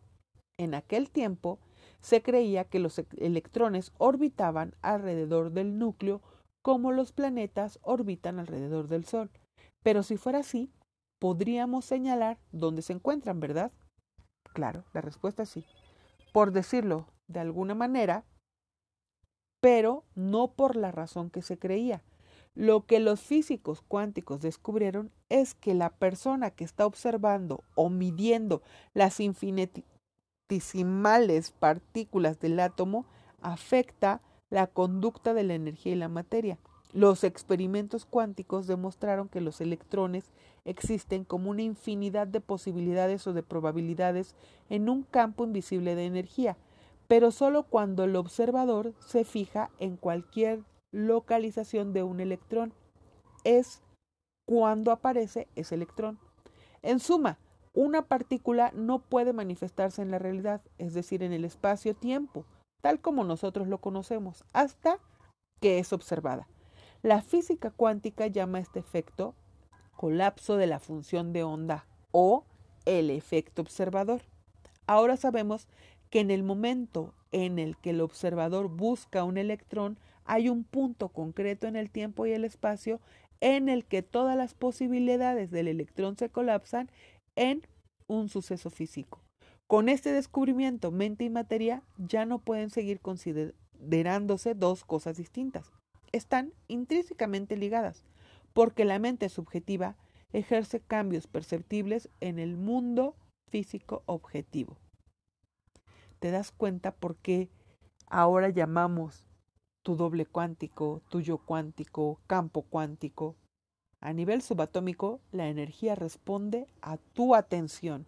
En 0.58 0.72
aquel 0.72 1.10
tiempo 1.10 1.58
se 2.00 2.22
creía 2.22 2.64
que 2.64 2.78
los 2.78 2.98
e-, 2.98 3.06
electrones 3.18 3.92
orbitaban 3.98 4.74
alrededor 4.80 5.50
del 5.50 5.78
núcleo 5.78 6.22
como 6.62 6.92
los 6.92 7.12
planetas 7.12 7.78
orbitan 7.82 8.38
alrededor 8.38 8.88
del 8.88 9.04
Sol. 9.04 9.28
Pero 9.82 10.02
si 10.02 10.16
fuera 10.16 10.38
así, 10.38 10.72
podríamos 11.20 11.84
señalar 11.84 12.38
dónde 12.52 12.80
se 12.80 12.94
encuentran, 12.94 13.38
¿verdad? 13.38 13.70
Claro, 14.54 14.82
la 14.94 15.02
respuesta 15.02 15.42
es 15.42 15.50
sí. 15.50 15.66
Por 16.32 16.52
decirlo 16.52 17.06
de 17.28 17.40
alguna 17.40 17.74
manera, 17.74 18.24
pero 19.60 20.04
no 20.14 20.52
por 20.52 20.74
la 20.74 20.90
razón 20.90 21.28
que 21.28 21.42
se 21.42 21.58
creía. 21.58 22.02
Lo 22.56 22.84
que 22.86 22.98
los 23.00 23.20
físicos 23.20 23.82
cuánticos 23.86 24.40
descubrieron 24.40 25.10
es 25.28 25.54
que 25.54 25.74
la 25.74 25.90
persona 25.90 26.50
que 26.50 26.64
está 26.64 26.86
observando 26.86 27.62
o 27.74 27.90
midiendo 27.90 28.62
las 28.94 29.20
infinitesimales 29.20 31.50
partículas 31.50 32.40
del 32.40 32.58
átomo 32.58 33.04
afecta 33.42 34.22
la 34.48 34.68
conducta 34.68 35.34
de 35.34 35.44
la 35.44 35.52
energía 35.52 35.92
y 35.92 35.96
la 35.96 36.08
materia. 36.08 36.58
Los 36.94 37.24
experimentos 37.24 38.06
cuánticos 38.06 38.66
demostraron 38.66 39.28
que 39.28 39.42
los 39.42 39.60
electrones 39.60 40.32
existen 40.64 41.24
como 41.24 41.50
una 41.50 41.60
infinidad 41.60 42.26
de 42.26 42.40
posibilidades 42.40 43.26
o 43.26 43.34
de 43.34 43.42
probabilidades 43.42 44.34
en 44.70 44.88
un 44.88 45.02
campo 45.02 45.44
invisible 45.44 45.94
de 45.94 46.06
energía, 46.06 46.56
pero 47.06 47.32
solo 47.32 47.64
cuando 47.64 48.04
el 48.04 48.16
observador 48.16 48.94
se 48.98 49.24
fija 49.24 49.68
en 49.78 49.98
cualquier 49.98 50.64
localización 50.92 51.92
de 51.92 52.02
un 52.02 52.20
electrón. 52.20 52.72
Es 53.44 53.82
cuando 54.46 54.92
aparece 54.92 55.48
ese 55.56 55.74
electrón. 55.74 56.18
En 56.82 57.00
suma, 57.00 57.38
una 57.74 58.02
partícula 58.02 58.72
no 58.74 59.00
puede 59.00 59.32
manifestarse 59.32 60.00
en 60.00 60.10
la 60.10 60.18
realidad, 60.18 60.62
es 60.78 60.94
decir, 60.94 61.22
en 61.22 61.32
el 61.32 61.44
espacio-tiempo, 61.44 62.46
tal 62.80 63.00
como 63.00 63.24
nosotros 63.24 63.68
lo 63.68 63.78
conocemos, 63.78 64.44
hasta 64.52 64.98
que 65.60 65.78
es 65.78 65.92
observada. 65.92 66.48
La 67.02 67.22
física 67.22 67.70
cuántica 67.70 68.26
llama 68.26 68.60
este 68.60 68.78
efecto 68.78 69.34
colapso 69.96 70.56
de 70.56 70.66
la 70.66 70.78
función 70.78 71.32
de 71.32 71.42
onda 71.42 71.86
o 72.12 72.44
el 72.84 73.10
efecto 73.10 73.62
observador. 73.62 74.22
Ahora 74.86 75.16
sabemos 75.16 75.68
que 76.10 76.20
en 76.20 76.30
el 76.30 76.42
momento 76.42 77.14
en 77.32 77.58
el 77.58 77.76
que 77.76 77.90
el 77.90 78.00
observador 78.00 78.68
busca 78.68 79.24
un 79.24 79.36
electrón, 79.36 79.98
hay 80.26 80.48
un 80.48 80.64
punto 80.64 81.08
concreto 81.08 81.66
en 81.66 81.76
el 81.76 81.90
tiempo 81.90 82.26
y 82.26 82.32
el 82.32 82.44
espacio 82.44 83.00
en 83.40 83.68
el 83.68 83.84
que 83.84 84.02
todas 84.02 84.36
las 84.36 84.54
posibilidades 84.54 85.50
del 85.50 85.68
electrón 85.68 86.16
se 86.16 86.30
colapsan 86.30 86.90
en 87.36 87.62
un 88.06 88.28
suceso 88.28 88.70
físico. 88.70 89.22
Con 89.66 89.88
este 89.88 90.12
descubrimiento, 90.12 90.90
mente 90.90 91.24
y 91.24 91.30
materia 91.30 91.82
ya 91.98 92.24
no 92.24 92.38
pueden 92.38 92.70
seguir 92.70 93.00
considerándose 93.00 94.54
dos 94.54 94.84
cosas 94.84 95.16
distintas. 95.16 95.72
Están 96.12 96.52
intrínsecamente 96.68 97.56
ligadas, 97.56 98.04
porque 98.52 98.84
la 98.84 98.98
mente 98.98 99.28
subjetiva 99.28 99.96
ejerce 100.32 100.80
cambios 100.80 101.26
perceptibles 101.26 102.08
en 102.20 102.38
el 102.38 102.56
mundo 102.56 103.16
físico 103.50 104.02
objetivo 104.06 104.78
te 106.18 106.30
das 106.30 106.50
cuenta 106.50 106.92
por 106.92 107.16
qué 107.16 107.50
ahora 108.06 108.48
llamamos 108.48 109.25
tu 109.86 109.94
doble 109.94 110.26
cuántico, 110.26 111.00
tuyo 111.10 111.38
cuántico, 111.38 112.18
campo 112.26 112.62
cuántico. 112.62 113.36
A 114.00 114.12
nivel 114.12 114.42
subatómico, 114.42 115.20
la 115.30 115.46
energía 115.46 115.94
responde 115.94 116.66
a 116.82 116.96
tu 116.96 117.36
atención, 117.36 118.04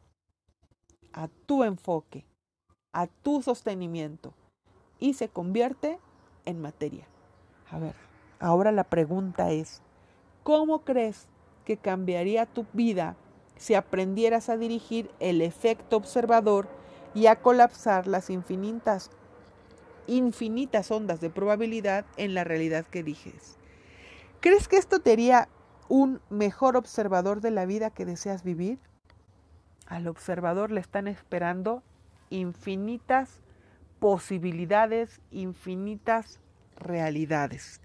a 1.12 1.28
tu 1.28 1.62
enfoque, 1.62 2.26
a 2.92 3.06
tu 3.06 3.42
sostenimiento 3.42 4.34
y 4.98 5.14
se 5.14 5.28
convierte 5.28 6.00
en 6.46 6.60
materia. 6.60 7.06
A 7.70 7.78
ver, 7.78 7.94
ahora 8.40 8.72
la 8.72 8.82
pregunta 8.82 9.52
es, 9.52 9.80
¿cómo 10.42 10.80
crees 10.80 11.28
que 11.64 11.76
cambiaría 11.76 12.46
tu 12.46 12.66
vida 12.72 13.14
si 13.56 13.74
aprendieras 13.74 14.48
a 14.48 14.56
dirigir 14.56 15.12
el 15.20 15.42
efecto 15.42 15.96
observador 15.96 16.66
y 17.14 17.26
a 17.26 17.36
colapsar 17.40 18.08
las 18.08 18.30
infinitas, 18.30 19.12
infinitas 20.08 20.90
ondas 20.90 21.20
de 21.20 21.30
probabilidad 21.30 22.04
en 22.16 22.34
la 22.34 22.42
realidad 22.42 22.84
que 22.86 23.04
dijes. 23.04 23.56
¿Crees 24.40 24.66
que 24.66 24.76
esto 24.76 25.00
te 25.00 25.12
haría 25.12 25.48
un 25.88 26.20
mejor 26.30 26.76
observador 26.76 27.40
de 27.40 27.50
la 27.50 27.66
vida 27.66 27.90
que 27.90 28.04
deseas 28.04 28.42
vivir? 28.42 28.78
Al 29.86 30.08
observador 30.08 30.70
le 30.70 30.80
están 30.80 31.06
esperando 31.06 31.82
infinitas 32.30 33.40
posibilidades, 34.00 35.20
infinitas 35.30 36.40
realidades. 36.76 37.80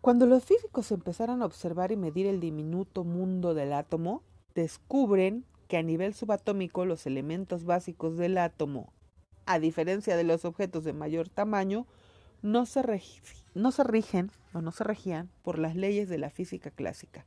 Cuando 0.00 0.26
los 0.26 0.44
físicos 0.44 0.90
empezaron 0.90 1.42
a 1.42 1.46
observar 1.46 1.92
y 1.92 1.96
medir 1.96 2.26
el 2.26 2.40
diminuto 2.40 3.04
mundo 3.04 3.54
del 3.54 3.72
átomo, 3.72 4.22
descubren 4.54 5.44
que 5.68 5.76
a 5.76 5.82
nivel 5.82 6.14
subatómico 6.14 6.84
los 6.84 7.06
elementos 7.06 7.64
básicos 7.64 8.16
del 8.16 8.36
átomo, 8.38 8.92
a 9.52 9.58
diferencia 9.58 10.16
de 10.16 10.24
los 10.24 10.44
objetos 10.44 10.84
de 10.84 10.94
mayor 10.94 11.28
tamaño, 11.28 11.86
no 12.40 12.64
se, 12.64 12.82
no 13.54 13.70
se 13.70 13.84
rigen 13.84 14.30
o 14.54 14.62
no 14.62 14.72
se 14.72 14.82
regían 14.82 15.30
por 15.42 15.58
las 15.58 15.76
leyes 15.76 16.08
de 16.08 16.18
la 16.18 16.30
física 16.30 16.70
clásica. 16.70 17.26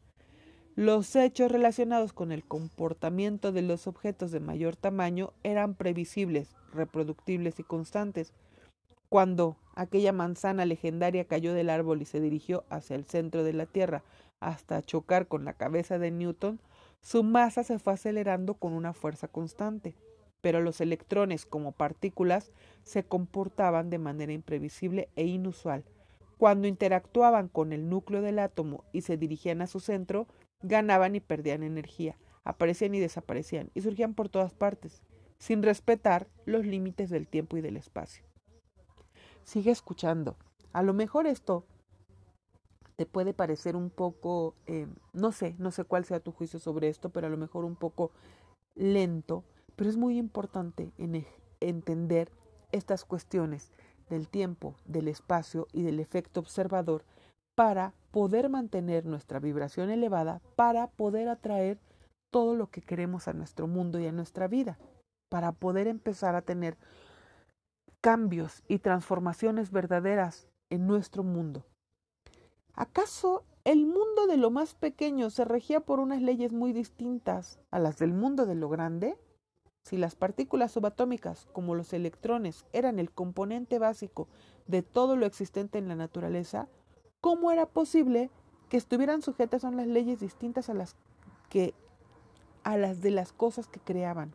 Los 0.76 1.16
hechos 1.16 1.52
relacionados 1.52 2.14
con 2.14 2.32
el 2.32 2.44
comportamiento 2.44 3.52
de 3.52 3.62
los 3.62 3.88
objetos 3.88 4.32
de 4.32 4.40
mayor 4.40 4.76
tamaño 4.76 5.34
eran 5.44 5.76
previsibles, 5.76 6.50
reproductibles 6.74 7.60
y 7.60 7.64
constantes. 7.64 8.34
Cuando 9.08 9.56
aquella 9.76 10.12
manzana 10.12 10.66
legendaria 10.66 11.26
cayó 11.26 11.54
del 11.54 11.70
árbol 11.70 12.02
y 12.02 12.06
se 12.06 12.20
dirigió 12.20 12.66
hacia 12.70 12.96
el 12.96 13.06
centro 13.06 13.44
de 13.44 13.54
la 13.54 13.68
Tierra 13.68 14.04
hasta 14.40 14.82
chocar 14.82 15.28
con 15.28 15.46
la 15.46 15.54
cabeza 15.54 15.98
de 16.00 16.12
Newton, 16.12 16.60
su 17.02 17.24
masa 17.24 17.64
se 17.64 17.78
fue 17.78 17.94
acelerando 17.94 18.56
con 18.56 18.74
una 18.74 18.94
fuerza 18.94 19.28
constante, 19.28 19.96
pero 20.46 20.62
los 20.62 20.80
electrones 20.80 21.44
como 21.44 21.72
partículas 21.72 22.52
se 22.84 23.04
comportaban 23.04 23.90
de 23.90 23.98
manera 23.98 24.32
imprevisible 24.32 25.10
e 25.16 25.26
inusual. 25.26 25.84
Cuando 26.38 26.68
interactuaban 26.68 27.48
con 27.48 27.74
el 27.74 27.90
núcleo 27.90 28.22
del 28.22 28.38
átomo 28.38 28.84
y 28.94 29.02
se 29.02 29.18
dirigían 29.18 29.64
a 29.64 29.66
su 29.66 29.80
centro, 29.80 30.28
ganaban 30.62 31.16
y 31.16 31.20
perdían 31.20 31.64
energía, 31.64 32.16
aparecían 32.44 32.94
y 32.94 33.00
desaparecían, 33.00 33.72
y 33.74 33.82
surgían 33.82 34.14
por 34.14 34.30
todas 34.30 34.54
partes, 34.54 35.02
sin 35.40 35.64
respetar 35.64 36.28
los 36.46 36.64
límites 36.64 37.10
del 37.10 37.28
tiempo 37.28 37.58
y 37.58 37.62
del 37.62 37.76
espacio. 37.76 38.24
Sigue 39.46 39.72
escuchando. 39.72 40.38
A 40.74 40.84
lo 40.84 40.94
mejor 40.94 41.26
esto 41.26 41.66
te 42.98 43.08
puede 43.08 43.34
parecer 43.34 43.76
un 43.76 43.90
poco, 43.90 44.54
eh, 44.68 44.86
no 45.12 45.32
sé, 45.32 45.56
no 45.58 45.72
sé 45.72 45.86
cuál 45.86 46.06
sea 46.06 46.20
tu 46.20 46.32
juicio 46.32 46.60
sobre 46.60 46.90
esto, 46.90 47.10
pero 47.10 47.26
a 47.26 47.32
lo 47.32 47.38
mejor 47.38 47.66
un 47.66 47.76
poco 47.76 48.12
lento, 48.76 49.44
pero 49.76 49.90
es 49.90 49.98
muy 49.98 50.18
importante 50.18 50.92
en 50.98 51.26
entender 51.60 52.32
estas 52.72 53.06
cuestiones 53.06 53.72
del 54.10 54.28
tiempo, 54.30 54.76
del 54.86 55.08
espacio 55.08 55.68
y 55.72 55.84
del 55.84 56.00
efecto 56.00 56.40
observador 56.40 57.04
para 57.56 57.94
poder 58.12 58.50
mantener 58.50 59.06
nuestra 59.06 59.40
vibración 59.40 59.90
elevada, 59.90 60.42
para 60.56 60.88
poder 60.88 61.30
atraer 61.30 61.80
todo 62.32 62.56
lo 62.56 62.68
que 62.68 62.82
queremos 62.82 63.28
a 63.28 63.34
nuestro 63.34 63.68
mundo 63.68 64.00
y 64.00 64.08
a 64.08 64.12
nuestra 64.12 64.48
vida, 64.48 64.78
para 65.30 65.54
poder 65.54 65.88
empezar 65.88 66.36
a 66.36 66.42
tener 66.42 66.78
cambios 68.02 68.64
y 68.68 68.80
transformaciones 68.80 69.72
verdaderas 69.72 70.48
en 70.70 70.86
nuestro 70.86 71.24
mundo. 71.24 71.66
¿Acaso 72.74 73.46
el 73.64 73.86
mundo 73.86 74.28
de 74.28 74.38
lo 74.38 74.52
más 74.52 74.76
pequeño 74.76 75.30
se 75.30 75.46
regía 75.46 75.80
por 75.80 76.00
unas 76.00 76.22
leyes 76.22 76.52
muy 76.52 76.74
distintas 76.74 77.60
a 77.72 77.80
las 77.80 77.98
del 77.98 78.14
mundo 78.14 78.46
de 78.46 78.56
lo 78.56 78.70
grande? 78.70 79.18
Si 79.86 79.98
las 79.98 80.16
partículas 80.16 80.72
subatómicas, 80.72 81.48
como 81.54 81.76
los 81.76 81.94
electrones, 81.94 82.66
eran 82.74 82.98
el 82.98 83.12
componente 83.12 83.78
básico 83.78 84.28
de 84.66 84.82
todo 84.82 85.16
lo 85.16 85.28
existente 85.28 85.78
en 85.78 85.88
la 85.88 85.96
naturaleza, 85.96 86.68
¿cómo 87.22 87.52
era 87.52 87.68
posible 87.68 88.32
que 88.68 88.78
estuvieran 88.78 89.22
sujetas 89.22 89.64
a 89.64 89.70
unas 89.70 89.86
leyes 89.86 90.20
distintas 90.20 90.72
a 90.72 90.74
las 90.74 90.96
que 91.50 91.76
a 92.64 92.78
las 92.78 93.02
de 93.02 93.12
las 93.12 93.32
cosas 93.32 93.68
que 93.68 93.80
creaban? 93.80 94.34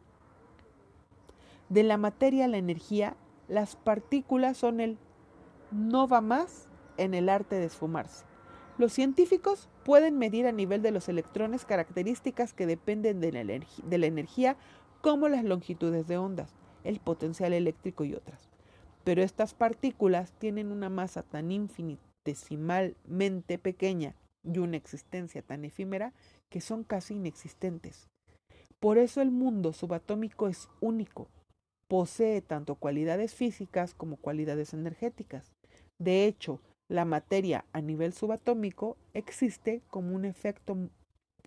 De 1.68 1.82
la 1.82 1.96
materia 1.96 2.44
a 2.44 2.48
la 2.48 2.58
energía, 2.58 3.16
las 3.48 3.74
partículas 3.74 4.56
son 4.56 4.78
el 4.78 4.98
no 5.72 6.06
va 6.06 6.20
más 6.20 6.68
en 6.96 7.12
el 7.12 7.28
arte 7.28 7.56
de 7.56 7.64
esfumarse. 7.64 8.24
Los 8.78 8.92
científicos 8.92 9.68
pueden 9.84 10.16
medir 10.16 10.46
a 10.46 10.52
nivel 10.52 10.80
de 10.80 10.90
los 10.90 11.08
electrones 11.08 11.64
características 11.64 12.54
que 12.54 12.66
dependen 12.66 13.20
de 13.20 13.32
la, 13.32 13.44
de 13.44 13.98
la 13.98 14.06
energía 14.06 14.56
como 15.00 15.28
las 15.28 15.44
longitudes 15.44 16.06
de 16.06 16.18
ondas, 16.18 16.54
el 16.84 17.00
potencial 17.00 17.52
eléctrico 17.52 18.04
y 18.04 18.14
otras. 18.14 18.48
Pero 19.04 19.22
estas 19.22 19.54
partículas 19.54 20.32
tienen 20.32 20.70
una 20.70 20.90
masa 20.90 21.22
tan 21.22 21.50
infinitesimalmente 21.50 23.58
pequeña 23.58 24.14
y 24.42 24.58
una 24.58 24.76
existencia 24.76 25.42
tan 25.42 25.64
efímera 25.64 26.12
que 26.48 26.60
son 26.60 26.84
casi 26.84 27.14
inexistentes. 27.14 28.08
Por 28.78 28.98
eso 28.98 29.22
el 29.22 29.30
mundo 29.30 29.72
subatómico 29.72 30.48
es 30.48 30.68
único. 30.80 31.28
Posee 31.88 32.40
tanto 32.40 32.76
cualidades 32.76 33.34
físicas 33.34 33.94
como 33.94 34.16
cualidades 34.16 34.74
energéticas. 34.74 35.52
De 35.98 36.26
hecho, 36.26 36.60
la 36.88 37.04
materia 37.04 37.64
a 37.72 37.80
nivel 37.80 38.12
subatómico 38.12 38.96
existe 39.12 39.82
como 39.88 40.14
un 40.14 40.24
efecto, 40.24 40.76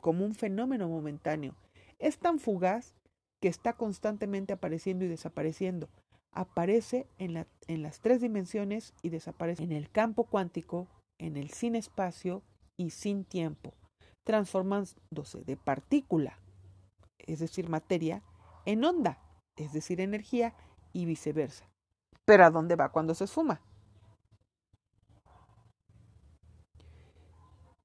como 0.01 0.25
un 0.25 0.35
fenómeno 0.35 0.87
momentáneo. 0.87 1.55
Es 1.99 2.17
tan 2.17 2.39
fugaz 2.39 2.93
que 3.43 3.49
está 3.49 3.73
constantemente 3.73 4.53
apareciendo 4.53 5.03
y 5.03 5.09
desapareciendo. 5.09 5.89
Aparece 6.31 7.07
en, 7.17 7.45
en 7.67 7.83
las 7.83 7.99
tres 7.99 8.21
dimensiones 8.21 8.93
y 9.01 9.09
desaparece 9.09 9.63
en 9.63 9.73
el 9.73 9.91
campo 9.91 10.23
cuántico, 10.23 10.87
en 11.19 11.35
el 11.35 11.49
sin 11.49 11.75
espacio 11.75 12.41
y 12.77 12.91
sin 12.91 13.25
tiempo, 13.25 13.73
transformándose 14.23 15.43
de 15.43 15.57
partícula 15.57 16.39
es 17.25 17.39
decir, 17.39 17.67
materia, 17.67 18.23
en 18.65 18.85
onda, 18.85 19.19
es 19.57 19.73
decir, 19.73 19.99
energía, 19.99 20.53
y 20.95 21.05
viceversa. 21.05 21.67
Pero 22.23 22.45
¿a 22.45 22.49
dónde 22.49 22.77
va 22.77 22.93
cuando 22.93 23.13
se 23.13 23.25
esfuma? 23.25 23.61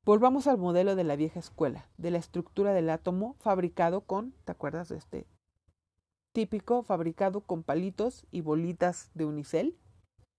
Volvamos 0.05 0.47
al 0.47 0.59
modelo 0.59 0.94
de 0.94 1.05
la 1.05 1.16
vieja 1.16 1.40
escuela, 1.40 1.88
de 1.97 2.11
la 2.11 2.18
estructura 2.18 2.73
del 2.75 2.90
átomo 2.90 3.35
fabricado 3.40 4.03
con, 4.03 4.33
¿te 4.44 4.53
acuerdas 4.53 4.88
de 4.88 4.99
este? 4.99 5.27
Típico, 6.34 6.82
fabricado 6.82 7.40
con 7.40 7.62
palitos 7.62 8.26
y 8.30 8.42
bolitas 8.42 9.10
de 9.14 9.24
unicel. 9.24 9.76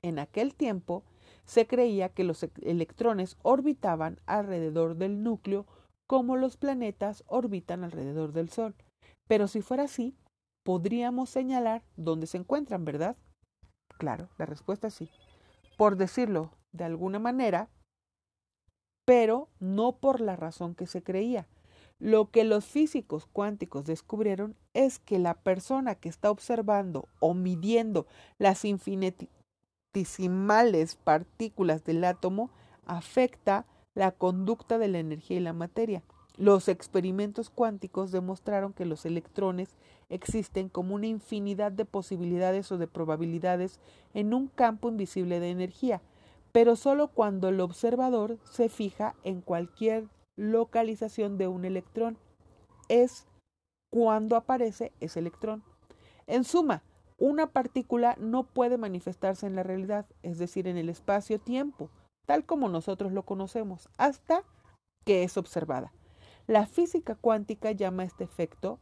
En 0.04 0.20
aquel 0.20 0.56
tiempo 0.56 1.04
se 1.46 1.68
creía 1.68 2.10
que 2.10 2.24
los 2.24 2.44
e-, 2.44 2.52
electrones 2.62 3.38
orbitaban 3.42 4.20
alrededor 4.26 4.96
del 4.96 5.24
núcleo 5.24 5.66
como 6.08 6.38
los 6.38 6.58
planetas 6.58 7.24
orbitan 7.28 7.84
alrededor 7.84 8.34
del 8.34 8.50
Sol. 8.50 8.76
Pero 9.28 9.48
si 9.48 9.62
fuera 9.62 9.84
así, 9.84 10.16
podríamos 10.64 11.30
señalar 11.30 11.84
dónde 11.98 12.28
se 12.28 12.38
encuentran, 12.38 12.86
¿verdad? 12.86 13.16
Claro, 13.98 14.30
la 14.38 14.46
respuesta 14.46 14.88
es 14.88 14.94
sí. 14.96 15.10
Por 15.78 15.98
decirlo 15.98 16.52
de 16.72 16.84
alguna 16.84 17.20
manera, 17.20 17.70
pero 19.06 19.50
no 19.60 19.98
por 19.98 20.22
la 20.22 20.36
razón 20.36 20.76
que 20.76 20.88
se 20.88 21.04
creía. 21.04 21.48
Lo 22.00 22.32
que 22.32 22.46
los 22.46 22.66
físicos 22.66 23.28
cuánticos 23.32 23.86
descubrieron 23.86 24.56
es 24.74 24.98
que 25.00 25.20
la 25.20 25.34
persona 25.34 25.96
que 25.96 26.08
está 26.08 26.32
observando 26.32 27.10
o 27.20 27.34
midiendo 27.34 28.08
las 28.38 28.64
infinitesimales 28.64 30.96
partículas 30.96 31.84
del 31.84 32.06
átomo 32.06 32.52
afecta 32.86 33.66
la 33.96 34.12
conducta 34.12 34.78
de 34.78 34.88
la 34.88 35.00
energía 35.00 35.36
y 35.38 35.42
la 35.42 35.52
materia. 35.52 36.02
Los 36.38 36.70
experimentos 36.70 37.50
cuánticos 37.50 38.14
demostraron 38.14 38.72
que 38.72 38.86
los 38.86 39.06
electrones 39.06 39.76
existen 40.08 40.70
como 40.70 40.96
una 40.96 41.08
infinidad 41.08 41.74
de 41.74 41.84
posibilidades 41.84 42.72
o 42.72 42.78
de 42.78 42.88
probabilidades 42.88 43.82
en 44.14 44.34
un 44.34 44.48
campo 44.48 44.88
invisible 44.88 45.42
de 45.42 45.50
energía, 45.50 46.02
pero 46.54 46.78
solo 46.78 47.10
cuando 47.10 47.50
el 47.50 47.60
observador 47.60 48.38
se 48.50 48.70
fija 48.70 49.16
en 49.26 49.42
cualquier 49.42 50.08
localización 50.40 51.38
de 51.38 51.48
un 51.48 51.66
electrón. 51.66 52.18
Es 52.88 53.28
cuando 53.92 54.36
aparece 54.36 54.94
ese 55.00 55.20
electrón. 55.20 55.64
En 56.28 56.44
suma, 56.44 56.84
una 57.18 57.48
partícula 57.48 58.16
no 58.20 58.44
puede 58.44 58.78
manifestarse 58.78 59.46
en 59.46 59.56
la 59.56 59.64
realidad, 59.64 60.06
es 60.24 60.40
decir, 60.40 60.68
en 60.68 60.78
el 60.78 60.90
espacio-tiempo, 60.90 61.90
tal 62.26 62.46
como 62.46 62.70
nosotros 62.70 63.12
lo 63.12 63.24
conocemos, 63.24 63.90
hasta 63.98 64.44
que 65.06 65.24
es 65.24 65.36
observada. 65.38 65.92
La 66.48 66.66
física 66.66 67.16
cuántica 67.16 67.72
llama 67.72 68.04
este 68.04 68.24
efecto 68.24 68.80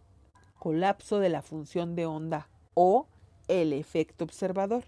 colapso 0.60 1.20
de 1.20 1.30
la 1.30 1.42
función 1.42 1.96
de 1.96 2.06
onda 2.06 2.50
o 2.76 3.08
el 3.48 3.74
efecto 3.74 4.24
observador. 4.24 4.84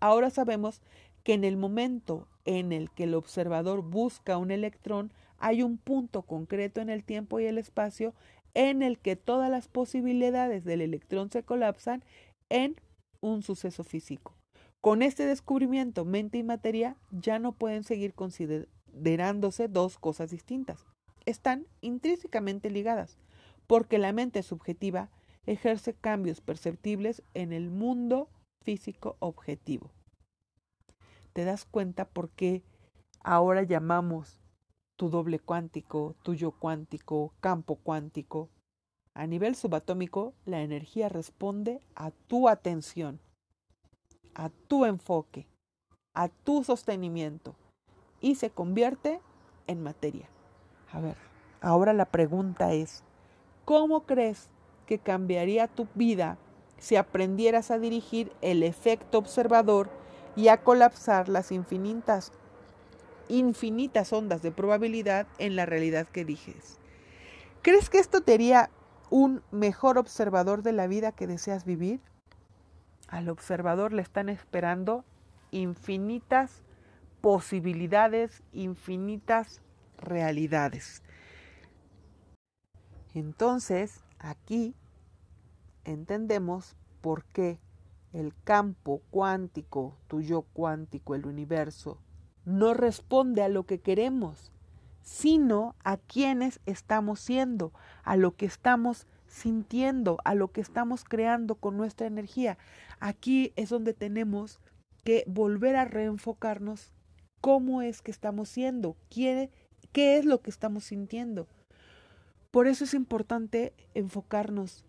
Ahora 0.00 0.30
sabemos 0.30 0.80
que 1.24 1.34
en 1.34 1.44
el 1.44 1.56
momento 1.56 2.26
en 2.44 2.72
el 2.72 2.90
que 2.90 3.04
el 3.04 3.14
observador 3.14 3.82
busca 3.82 4.38
un 4.38 4.50
electrón, 4.50 5.12
hay 5.38 5.62
un 5.62 5.78
punto 5.78 6.22
concreto 6.22 6.80
en 6.80 6.90
el 6.90 7.04
tiempo 7.04 7.40
y 7.40 7.46
el 7.46 7.58
espacio 7.58 8.14
en 8.54 8.82
el 8.82 8.98
que 8.98 9.16
todas 9.16 9.50
las 9.50 9.68
posibilidades 9.68 10.64
del 10.64 10.80
electrón 10.80 11.30
se 11.30 11.42
colapsan 11.42 12.04
en 12.48 12.76
un 13.20 13.42
suceso 13.42 13.84
físico. 13.84 14.34
Con 14.80 15.02
este 15.02 15.26
descubrimiento, 15.26 16.04
mente 16.04 16.38
y 16.38 16.42
materia 16.42 16.96
ya 17.10 17.38
no 17.38 17.52
pueden 17.52 17.84
seguir 17.84 18.14
considerándose 18.14 19.68
dos 19.68 19.98
cosas 19.98 20.30
distintas 20.30 20.86
están 21.28 21.66
intrínsecamente 21.82 22.70
ligadas, 22.70 23.18
porque 23.66 23.98
la 23.98 24.12
mente 24.14 24.42
subjetiva 24.42 25.10
ejerce 25.44 25.92
cambios 25.92 26.40
perceptibles 26.40 27.22
en 27.34 27.52
el 27.52 27.68
mundo 27.68 28.30
físico 28.64 29.16
objetivo. 29.18 29.90
¿Te 31.34 31.44
das 31.44 31.66
cuenta 31.66 32.06
por 32.06 32.30
qué 32.30 32.62
ahora 33.22 33.62
llamamos 33.62 34.40
tu 34.98 35.08
doble 35.08 35.38
cuántico, 35.38 36.16
tuyo 36.24 36.50
cuántico, 36.50 37.32
campo 37.38 37.76
cuántico? 37.76 38.48
A 39.14 39.28
nivel 39.28 39.54
subatómico, 39.54 40.34
la 40.44 40.60
energía 40.60 41.08
responde 41.08 41.80
a 41.94 42.10
tu 42.10 42.48
atención, 42.48 43.20
a 44.34 44.50
tu 44.66 44.84
enfoque, 44.84 45.46
a 46.14 46.28
tu 46.28 46.64
sostenimiento 46.64 47.54
y 48.20 48.34
se 48.34 48.50
convierte 48.50 49.20
en 49.68 49.84
materia. 49.84 50.28
A 50.92 51.00
ver, 51.00 51.16
ahora 51.60 51.92
la 51.92 52.06
pregunta 52.06 52.72
es, 52.72 53.04
¿cómo 53.64 54.00
crees 54.04 54.50
que 54.86 54.98
cambiaría 54.98 55.68
tu 55.68 55.86
vida 55.94 56.38
si 56.76 56.96
aprendieras 56.96 57.70
a 57.70 57.78
dirigir 57.78 58.32
el 58.40 58.64
efecto 58.64 59.18
observador 59.18 59.90
y 60.34 60.48
a 60.48 60.64
colapsar 60.64 61.28
las 61.28 61.52
infinitas, 61.52 62.32
infinitas 63.28 64.12
ondas 64.12 64.42
de 64.42 64.50
probabilidad 64.50 65.26
en 65.38 65.56
la 65.56 65.66
realidad 65.66 66.06
que 66.06 66.24
dijes? 66.24 66.78
¿Crees 67.62 67.90
que 67.90 67.98
esto 67.98 68.22
te 68.22 68.34
haría 68.34 68.70
un 69.10 69.42
mejor 69.50 69.98
observador 69.98 70.62
de 70.62 70.72
la 70.72 70.86
vida 70.86 71.12
que 71.12 71.26
deseas 71.26 71.64
vivir? 71.64 72.00
Al 73.08 73.28
observador 73.28 73.92
le 73.92 74.02
están 74.02 74.28
esperando 74.28 75.04
infinitas 75.50 76.62
posibilidades, 77.20 78.42
infinitas 78.52 79.60
realidades. 79.98 81.02
Entonces, 83.14 84.04
aquí 84.18 84.74
entendemos 85.84 86.76
por 87.00 87.24
qué 87.24 87.58
el 88.12 88.34
campo 88.44 89.02
cuántico, 89.10 89.96
tu 90.06 90.20
yo 90.20 90.42
cuántico, 90.42 91.14
el 91.14 91.26
universo, 91.26 91.98
no 92.48 92.72
responde 92.72 93.42
a 93.42 93.48
lo 93.48 93.64
que 93.64 93.78
queremos, 93.78 94.50
sino 95.02 95.74
a 95.84 95.98
quienes 95.98 96.60
estamos 96.64 97.20
siendo, 97.20 97.72
a 98.04 98.16
lo 98.16 98.36
que 98.36 98.46
estamos 98.46 99.06
sintiendo, 99.26 100.16
a 100.24 100.34
lo 100.34 100.48
que 100.48 100.62
estamos 100.62 101.04
creando 101.04 101.56
con 101.56 101.76
nuestra 101.76 102.06
energía. 102.06 102.56
Aquí 103.00 103.52
es 103.56 103.68
donde 103.68 103.92
tenemos 103.92 104.60
que 105.04 105.24
volver 105.26 105.76
a 105.76 105.84
reenfocarnos 105.84 106.94
cómo 107.42 107.82
es 107.82 108.00
que 108.00 108.10
estamos 108.10 108.48
siendo, 108.48 108.96
quién 109.10 109.50
qué 109.92 110.16
es 110.16 110.24
lo 110.24 110.40
que 110.40 110.48
estamos 110.48 110.84
sintiendo. 110.84 111.48
Por 112.50 112.66
eso 112.66 112.84
es 112.84 112.94
importante 112.94 113.74
enfocarnos 113.92 114.86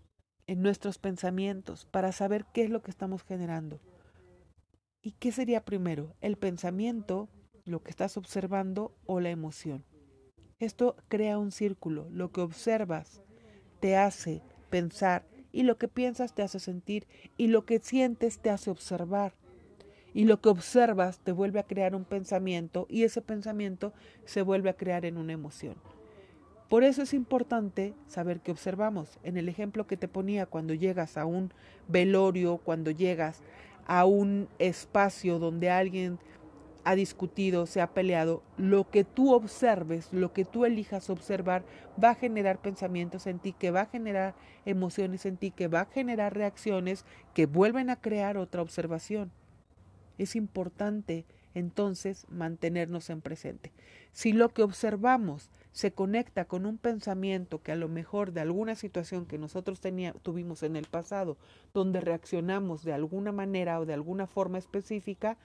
en 0.47 0.61
nuestros 0.61 0.97
pensamientos 0.97 1.85
para 1.85 2.13
saber 2.13 2.45
qué 2.53 2.63
es 2.63 2.69
lo 2.69 2.81
que 2.81 2.91
estamos 2.91 3.23
generando. 3.23 3.81
¿Y 5.01 5.11
qué 5.11 5.33
sería 5.33 5.65
primero? 5.65 6.15
¿El 6.21 6.37
pensamiento, 6.37 7.27
lo 7.69 7.81
que 7.81 7.91
estás 7.91 8.17
observando 8.17 8.93
o 9.05 9.19
la 9.19 9.29
emoción? 9.29 9.83
Esto 10.59 10.95
crea 11.07 11.37
un 11.37 11.51
círculo. 11.51 12.07
Lo 12.11 12.31
que 12.31 12.41
observas 12.41 13.21
te 13.79 13.95
hace 13.95 14.41
pensar 14.69 15.25
y 15.51 15.63
lo 15.63 15.77
que 15.77 15.87
piensas 15.87 16.33
te 16.33 16.43
hace 16.43 16.59
sentir 16.59 17.07
y 17.37 17.47
lo 17.47 17.65
que 17.65 17.79
sientes 17.79 18.39
te 18.39 18.49
hace 18.49 18.69
observar 18.69 19.33
y 20.13 20.25
lo 20.25 20.41
que 20.41 20.49
observas 20.49 21.19
te 21.19 21.31
vuelve 21.31 21.59
a 21.59 21.67
crear 21.67 21.95
un 21.95 22.03
pensamiento 22.03 22.87
y 22.89 23.03
ese 23.03 23.21
pensamiento 23.21 23.93
se 24.25 24.41
vuelve 24.41 24.69
a 24.69 24.77
crear 24.77 25.05
en 25.05 25.17
una 25.17 25.33
emoción. 25.33 25.75
Por 26.67 26.83
eso 26.83 27.01
es 27.01 27.13
importante 27.13 27.95
saber 28.07 28.41
qué 28.41 28.51
observamos. 28.51 29.17
En 29.23 29.37
el 29.37 29.49
ejemplo 29.49 29.87
que 29.87 29.97
te 29.97 30.07
ponía, 30.07 30.45
cuando 30.45 30.73
llegas 30.75 31.17
a 31.17 31.25
un 31.25 31.51
velorio, 31.87 32.57
cuando 32.57 32.91
llegas 32.91 33.41
a 33.87 34.05
un 34.05 34.47
espacio 34.59 35.39
donde 35.39 35.71
alguien 35.71 36.19
ha 36.89 36.95
discutido, 36.95 37.67
se 37.67 37.81
ha 37.81 37.93
peleado, 37.93 38.41
lo 38.57 38.89
que 38.89 39.03
tú 39.03 39.33
observes, 39.33 40.11
lo 40.11 40.33
que 40.33 40.43
tú 40.43 40.65
elijas 40.65 41.11
observar, 41.11 41.63
va 42.03 42.09
a 42.09 42.15
generar 42.15 42.63
pensamientos 42.63 43.27
en 43.27 43.37
ti, 43.37 43.53
que 43.53 43.69
va 43.69 43.81
a 43.81 43.85
generar 43.85 44.33
emociones 44.65 45.27
en 45.27 45.37
ti, 45.37 45.51
que 45.51 45.67
va 45.67 45.81
a 45.81 45.85
generar 45.85 46.33
reacciones 46.33 47.05
que 47.35 47.45
vuelven 47.45 47.91
a 47.91 48.01
crear 48.01 48.37
otra 48.37 48.63
observación. 48.63 49.31
Es 50.17 50.35
importante 50.35 51.27
entonces 51.53 52.25
mantenernos 52.27 53.11
en 53.11 53.21
presente. 53.21 53.71
Si 54.11 54.33
lo 54.33 54.49
que 54.49 54.63
observamos 54.63 55.51
se 55.71 55.91
conecta 55.91 56.45
con 56.45 56.65
un 56.65 56.79
pensamiento 56.79 57.61
que 57.61 57.71
a 57.71 57.75
lo 57.75 57.87
mejor 57.87 58.33
de 58.33 58.41
alguna 58.41 58.73
situación 58.73 59.27
que 59.27 59.37
nosotros 59.37 59.79
tuvimos 60.23 60.63
en 60.63 60.75
el 60.75 60.85
pasado, 60.85 61.37
donde 61.73 62.01
reaccionamos 62.01 62.83
de 62.83 62.93
alguna 62.93 63.31
manera 63.31 63.79
o 63.79 63.85
de 63.85 63.93
alguna 63.93 64.25
forma 64.25 64.57
específica, 64.57 65.37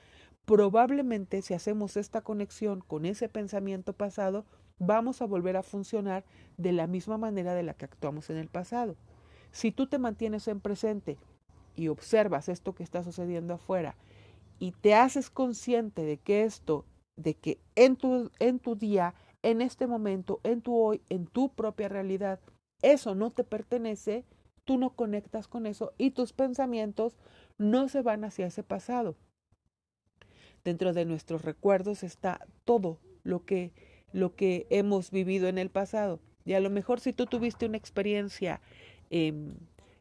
probablemente 0.45 1.43
si 1.43 1.55
hacemos 1.55 1.97
esta 1.97 2.21
conexión 2.21 2.81
con 2.81 3.07
ese 3.07 3.29
pensamiento 3.29 3.93
pasado, 3.93 4.45
vamos 4.79 5.23
a 5.23 5.27
volver 5.27 5.57
a 5.57 5.63
funcionar 5.63 6.25
de 6.57 6.73
la 6.73 6.87
misma 6.87 7.19
manera 7.19 7.55
de 7.55 7.63
la 7.63 7.75
que 7.75 7.85
actuamos 7.85 8.31
en 8.31 8.37
el 8.37 8.49
pasado. 8.49 8.97
Si 9.53 9.71
tú 9.71 9.87
te 9.87 9.99
mantienes 9.99 10.49
en 10.49 10.61
presente 10.61 11.19
y 11.77 11.89
observas 11.89 12.49
esto 12.49 12.75
que 12.75 12.83
está 12.83 13.03
sucediendo 13.03 13.55
afuera 13.55 13.97
y 14.59 14.73
te 14.73 14.95
haces 14.95 15.31
consciente 15.31 16.05
de 16.05 16.19
que 16.19 16.45
esto, 16.45 16.85
de 17.17 17.35
que 17.35 17.59
en 17.75 17.97
tu, 17.97 18.31
en 18.39 18.59
tu 18.59 18.77
día, 18.77 19.15
en 19.43 19.63
este 19.63 19.87
momento, 19.87 20.41
en 20.43 20.61
tu 20.61 20.77
hoy, 20.77 21.03
en 21.09 21.27
tu 21.27 21.51
propia 21.51 21.89
realidad, 21.89 22.41
eso 22.83 23.15
no 23.15 23.31
te 23.31 23.45
pertenece, 23.45 24.25
tú 24.65 24.79
no 24.79 24.91
conectas 24.91 25.49
con 25.49 25.67
eso 25.67 25.93
y 25.99 26.11
tus 26.11 26.33
pensamientos 26.33 27.17
no 27.59 27.89
se 27.89 28.03
van 28.03 28.25
hacia 28.25 28.47
ese 28.47 28.63
pasado. 28.63 29.17
Dentro 30.65 30.93
de 30.93 31.05
nuestros 31.05 31.43
recuerdos 31.43 32.03
está 32.03 32.41
todo 32.65 32.99
lo 33.23 33.45
que, 33.45 33.73
lo 34.13 34.35
que 34.35 34.67
hemos 34.71 35.11
vivido 35.11 35.49
en 35.49 35.59
el 35.59 35.71
pasado. 35.71 36.21
Y 36.45 36.55
a 36.55 36.61
lo 36.61 36.71
mejor 36.71 37.01
si 37.01 37.13
tú 37.13 37.27
tuviste 37.27 37.67
una 37.67 37.77
experiencia 37.77 38.61
em, 39.11 39.55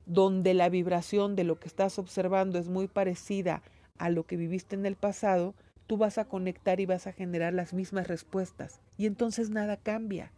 donde 0.05 0.53
la 0.53 0.69
vibración 0.69 1.35
de 1.35 1.43
lo 1.43 1.59
que 1.59 1.67
estás 1.67 1.99
observando 1.99 2.59
es 2.59 2.69
muy 2.69 2.87
parecida 2.87 3.61
a 3.97 4.09
lo 4.09 4.25
que 4.25 4.37
viviste 4.37 4.75
en 4.75 4.85
el 4.85 4.95
pasado, 4.95 5.53
tú 5.87 5.97
vas 5.97 6.17
a 6.17 6.25
conectar 6.25 6.79
y 6.79 6.85
vas 6.85 7.07
a 7.07 7.13
generar 7.13 7.53
las 7.53 7.73
mismas 7.73 8.07
respuestas. 8.07 8.81
Y 8.97 9.05
entonces 9.05 9.49
nada 9.49 9.77
cambia. 9.77 10.31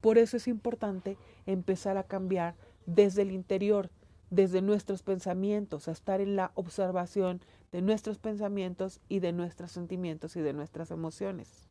Por 0.00 0.18
eso 0.18 0.36
es 0.36 0.46
importante 0.48 1.16
empezar 1.46 1.96
a 1.96 2.04
cambiar 2.04 2.54
desde 2.86 3.22
el 3.22 3.32
interior, 3.32 3.90
desde 4.30 4.62
nuestros 4.62 5.02
pensamientos, 5.02 5.88
a 5.88 5.92
estar 5.92 6.20
en 6.20 6.36
la 6.36 6.52
observación 6.54 7.40
de 7.72 7.82
nuestros 7.82 8.18
pensamientos 8.18 9.00
y 9.08 9.20
de 9.20 9.32
nuestros 9.32 9.72
sentimientos 9.72 10.36
y 10.36 10.40
de 10.40 10.52
nuestras 10.52 10.90
emociones. 10.90 11.68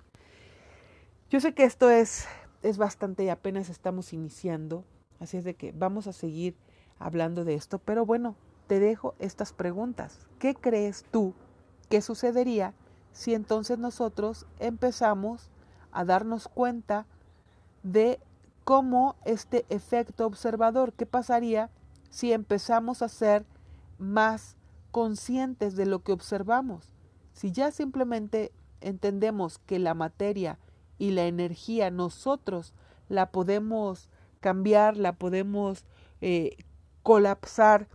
Yo 1.29 1.39
sé 1.39 1.53
que 1.53 1.63
esto 1.63 1.89
es, 1.89 2.25
es 2.63 2.77
bastante 2.77 3.23
y 3.23 3.29
apenas 3.29 3.69
estamos 3.69 4.13
iniciando, 4.13 4.85
así 5.19 5.37
es 5.37 5.43
de 5.43 5.55
que 5.55 5.71
vamos 5.71 6.07
a 6.07 6.13
seguir 6.13 6.55
hablando 6.99 7.43
de 7.43 7.55
esto, 7.55 7.79
pero 7.79 8.05
bueno, 8.05 8.35
te 8.67 8.79
dejo 8.79 9.15
estas 9.19 9.53
preguntas. 9.53 10.27
¿Qué 10.39 10.55
crees 10.55 11.05
tú 11.11 11.33
que 11.89 12.01
sucedería 12.01 12.73
si 13.13 13.33
entonces 13.33 13.79
nosotros 13.79 14.45
empezamos 14.59 15.49
a 15.91 16.05
darnos 16.05 16.47
cuenta 16.47 17.05
de 17.83 18.19
cómo 18.63 19.15
este 19.23 19.65
efecto 19.69 20.25
observador, 20.25 20.93
qué 20.93 21.05
pasaría 21.05 21.69
si 22.09 22.33
empezamos 22.33 23.01
a 23.01 23.09
ser 23.09 23.45
más 23.97 24.56
conscientes 24.97 25.75
de 25.75 25.85
lo 25.85 25.99
que 25.99 26.11
observamos. 26.11 26.91
Si 27.31 27.51
ya 27.51 27.69
simplemente 27.69 28.51
entendemos 28.81 29.59
que 29.59 29.77
la 29.77 29.93
materia 29.93 30.57
y 30.97 31.11
la 31.11 31.27
energía 31.27 31.91
nosotros 31.91 32.73
la 33.07 33.31
podemos 33.31 34.09
cambiar, 34.39 34.97
la 34.97 35.13
podemos 35.13 35.85
eh, 36.19 36.57
colapsar 37.03 37.87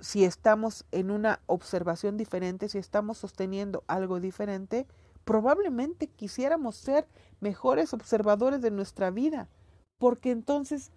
si 0.00 0.24
estamos 0.24 0.84
en 0.90 1.12
una 1.12 1.38
observación 1.46 2.16
diferente, 2.16 2.68
si 2.68 2.78
estamos 2.78 3.18
sosteniendo 3.18 3.84
algo 3.86 4.18
diferente, 4.18 4.88
probablemente 5.24 6.08
quisiéramos 6.08 6.74
ser 6.74 7.06
mejores 7.38 7.94
observadores 7.94 8.60
de 8.62 8.72
nuestra 8.72 9.12
vida, 9.12 9.48
porque 9.96 10.32
entonces 10.32 10.90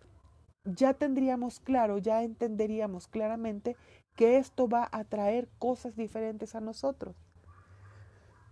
ya 0.64 0.95
tendríamos 0.95 1.59
claro, 1.59 1.99
ya 1.99 2.24
entenderíamos 2.24 3.07
claramente 3.07 3.78
que 4.16 4.38
esto 4.38 4.68
va 4.68 4.88
a 4.91 5.03
traer 5.03 5.49
cosas 5.59 5.95
diferentes 5.95 6.55
a 6.55 6.62
nosotros. 6.62 7.16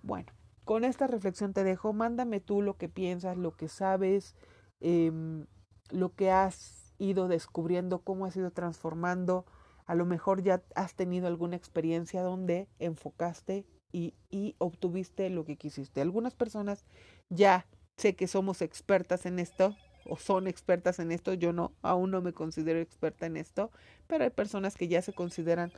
Bueno, 0.01 0.31
con 0.63 0.83
esta 0.83 1.07
reflexión 1.07 1.53
te 1.53 1.63
dejo, 1.63 1.93
mándame 1.93 2.39
tú 2.39 2.61
lo 2.61 2.77
que 2.77 2.89
piensas, 2.89 3.37
lo 3.37 3.55
que 3.55 3.67
sabes, 3.67 4.35
em, 4.79 5.45
lo 5.89 6.13
que 6.13 6.31
has 6.31 6.93
ido 6.99 7.27
descubriendo, 7.27 8.03
cómo 8.03 8.25
has 8.25 8.35
ido 8.35 8.51
transformando. 8.51 9.45
A 9.85 9.95
lo 9.95 10.05
mejor 10.05 10.43
ya 10.43 10.61
has 10.75 10.93
tenido 10.93 11.27
alguna 11.27 11.55
experiencia 11.55 12.21
donde 12.21 12.67
enfocaste 12.77 13.65
y, 13.91 14.13
y 14.29 14.55
obtuviste 14.59 15.29
lo 15.29 15.45
que 15.45 15.57
quisiste. 15.57 16.01
Algunas 16.01 16.35
personas 16.35 16.85
ya 17.29 17.65
sé 17.97 18.15
que 18.15 18.27
somos 18.27 18.61
expertas 18.61 19.25
en 19.25 19.39
esto, 19.39 19.75
o 20.09 20.17
son 20.17 20.47
expertas 20.47 20.99
en 20.99 21.11
esto. 21.11 21.33
Yo 21.33 21.53
no, 21.53 21.73
aún 21.81 22.11
no 22.11 22.21
me 22.21 22.33
considero 22.33 22.79
experta 22.79 23.25
en 23.25 23.37
esto, 23.37 23.71
pero 24.07 24.23
hay 24.23 24.29
personas 24.29 24.75
que 24.75 24.87
ya 24.87 25.01
se 25.01 25.13
consideran 25.13 25.71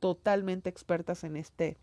totalmente 0.00 0.70
expertas 0.70 1.24
en 1.24 1.36
este, 1.36 1.76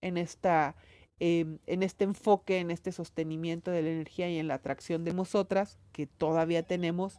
en 0.00 0.16
esta, 0.16 0.76
em, 1.18 1.58
en 1.66 1.82
este 1.82 2.04
enfoque, 2.04 2.58
en 2.58 2.70
este 2.70 2.92
sostenimiento 2.92 3.70
de 3.70 3.82
la 3.82 3.90
energía 3.90 4.30
y 4.30 4.38
en 4.38 4.48
la 4.48 4.54
atracción 4.54 5.04
de 5.04 5.12
nosotras 5.12 5.78
que 5.92 6.06
todavía 6.06 6.62
tenemos, 6.62 7.18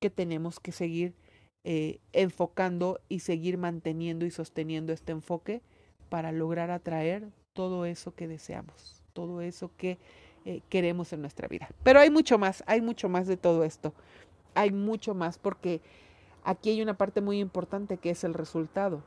que 0.00 0.10
tenemos 0.10 0.60
que 0.60 0.72
seguir 0.72 1.14
eh, 1.64 2.00
enfocando 2.12 3.00
y 3.08 3.20
seguir 3.20 3.56
manteniendo 3.56 4.26
y 4.26 4.30
sosteniendo 4.30 4.92
este 4.92 5.12
enfoque 5.12 5.62
para 6.08 6.32
lograr 6.32 6.70
atraer 6.70 7.28
todo 7.52 7.86
eso 7.86 8.14
que 8.14 8.26
deseamos, 8.26 9.02
todo 9.12 9.42
eso 9.42 9.70
que 9.76 9.98
eh, 10.44 10.62
queremos 10.68 11.12
en 11.12 11.20
nuestra 11.20 11.48
vida. 11.48 11.68
Pero 11.82 12.00
hay 12.00 12.10
mucho 12.10 12.38
más, 12.38 12.64
hay 12.66 12.80
mucho 12.80 13.08
más 13.08 13.26
de 13.26 13.36
todo 13.36 13.64
esto. 13.64 13.94
Hay 14.54 14.70
mucho 14.70 15.14
más 15.14 15.38
porque 15.38 15.80
aquí 16.44 16.70
hay 16.70 16.82
una 16.82 16.96
parte 16.96 17.20
muy 17.20 17.38
importante 17.38 17.96
que 17.96 18.10
es 18.10 18.24
el 18.24 18.34
resultado. 18.34 19.02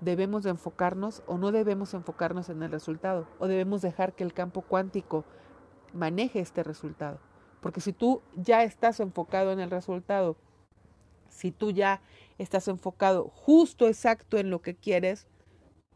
Debemos 0.00 0.42
de 0.44 0.50
enfocarnos 0.50 1.22
o 1.26 1.38
no 1.38 1.52
debemos 1.52 1.94
enfocarnos 1.94 2.48
en 2.50 2.62
el 2.62 2.70
resultado 2.70 3.26
o 3.38 3.46
debemos 3.48 3.82
dejar 3.82 4.14
que 4.14 4.24
el 4.24 4.32
campo 4.32 4.62
cuántico 4.62 5.24
maneje 5.92 6.40
este 6.40 6.62
resultado. 6.62 7.18
Porque 7.60 7.80
si 7.80 7.92
tú 7.92 8.22
ya 8.36 8.62
estás 8.62 9.00
enfocado 9.00 9.52
en 9.52 9.60
el 9.60 9.70
resultado, 9.70 10.36
si 11.28 11.50
tú 11.50 11.70
ya 11.70 12.00
estás 12.38 12.68
enfocado 12.68 13.30
justo 13.34 13.88
exacto 13.88 14.38
en 14.38 14.50
lo 14.50 14.62
que 14.62 14.76
quieres, 14.76 15.26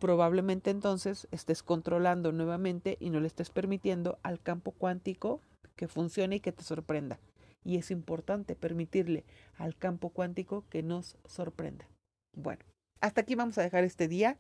probablemente 0.01 0.71
entonces 0.71 1.29
estés 1.31 1.63
controlando 1.63 2.33
nuevamente 2.33 2.97
y 2.99 3.11
no 3.11 3.21
le 3.21 3.29
estés 3.29 3.51
permitiendo 3.51 4.19
al 4.25 4.41
campo 4.41 4.73
cuántico 4.73 5.41
que 5.77 5.87
funcione 5.87 6.37
y 6.37 6.41
que 6.41 6.51
te 6.51 6.65
sorprenda. 6.65 7.21
Y 7.63 7.77
es 7.77 7.91
importante 7.91 8.57
permitirle 8.57 9.25
al 9.57 9.77
campo 9.77 10.09
cuántico 10.09 10.65
que 10.71 10.83
nos 10.83 11.17
sorprenda. 11.27 11.87
Bueno, 12.35 12.65
hasta 13.01 13.21
aquí 13.21 13.35
vamos 13.35 13.59
a 13.59 13.63
dejar 13.63 13.85
este 13.85 14.09
día. 14.09 14.39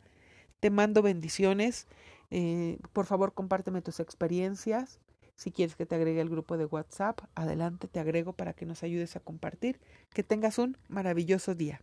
Te 0.59 0.71
mando 0.71 1.03
bendiciones. 1.03 1.87
Eh, 2.31 2.79
por 2.93 3.07
favor, 3.07 3.35
compárteme 3.35 3.83
tus 3.83 4.01
experiencias. 4.01 5.01
Si 5.37 5.53
quieres 5.53 5.77
que 5.77 5.87
te 5.87 5.95
agregue 5.95 6.21
al 6.21 6.29
grupo 6.29 6.57
de 6.57 6.67
WhatsApp, 6.67 7.21
adelante, 7.35 7.89
te 7.89 8.01
agrego 8.01 8.33
para 8.33 8.53
que 8.55 8.67
nos 8.67 8.83
ayudes 8.83 9.17
a 9.17 9.21
compartir. 9.21 9.81
Que 10.11 10.23
tengas 10.23 10.59
un 10.59 10.77
maravilloso 10.89 11.55
día. 11.55 11.83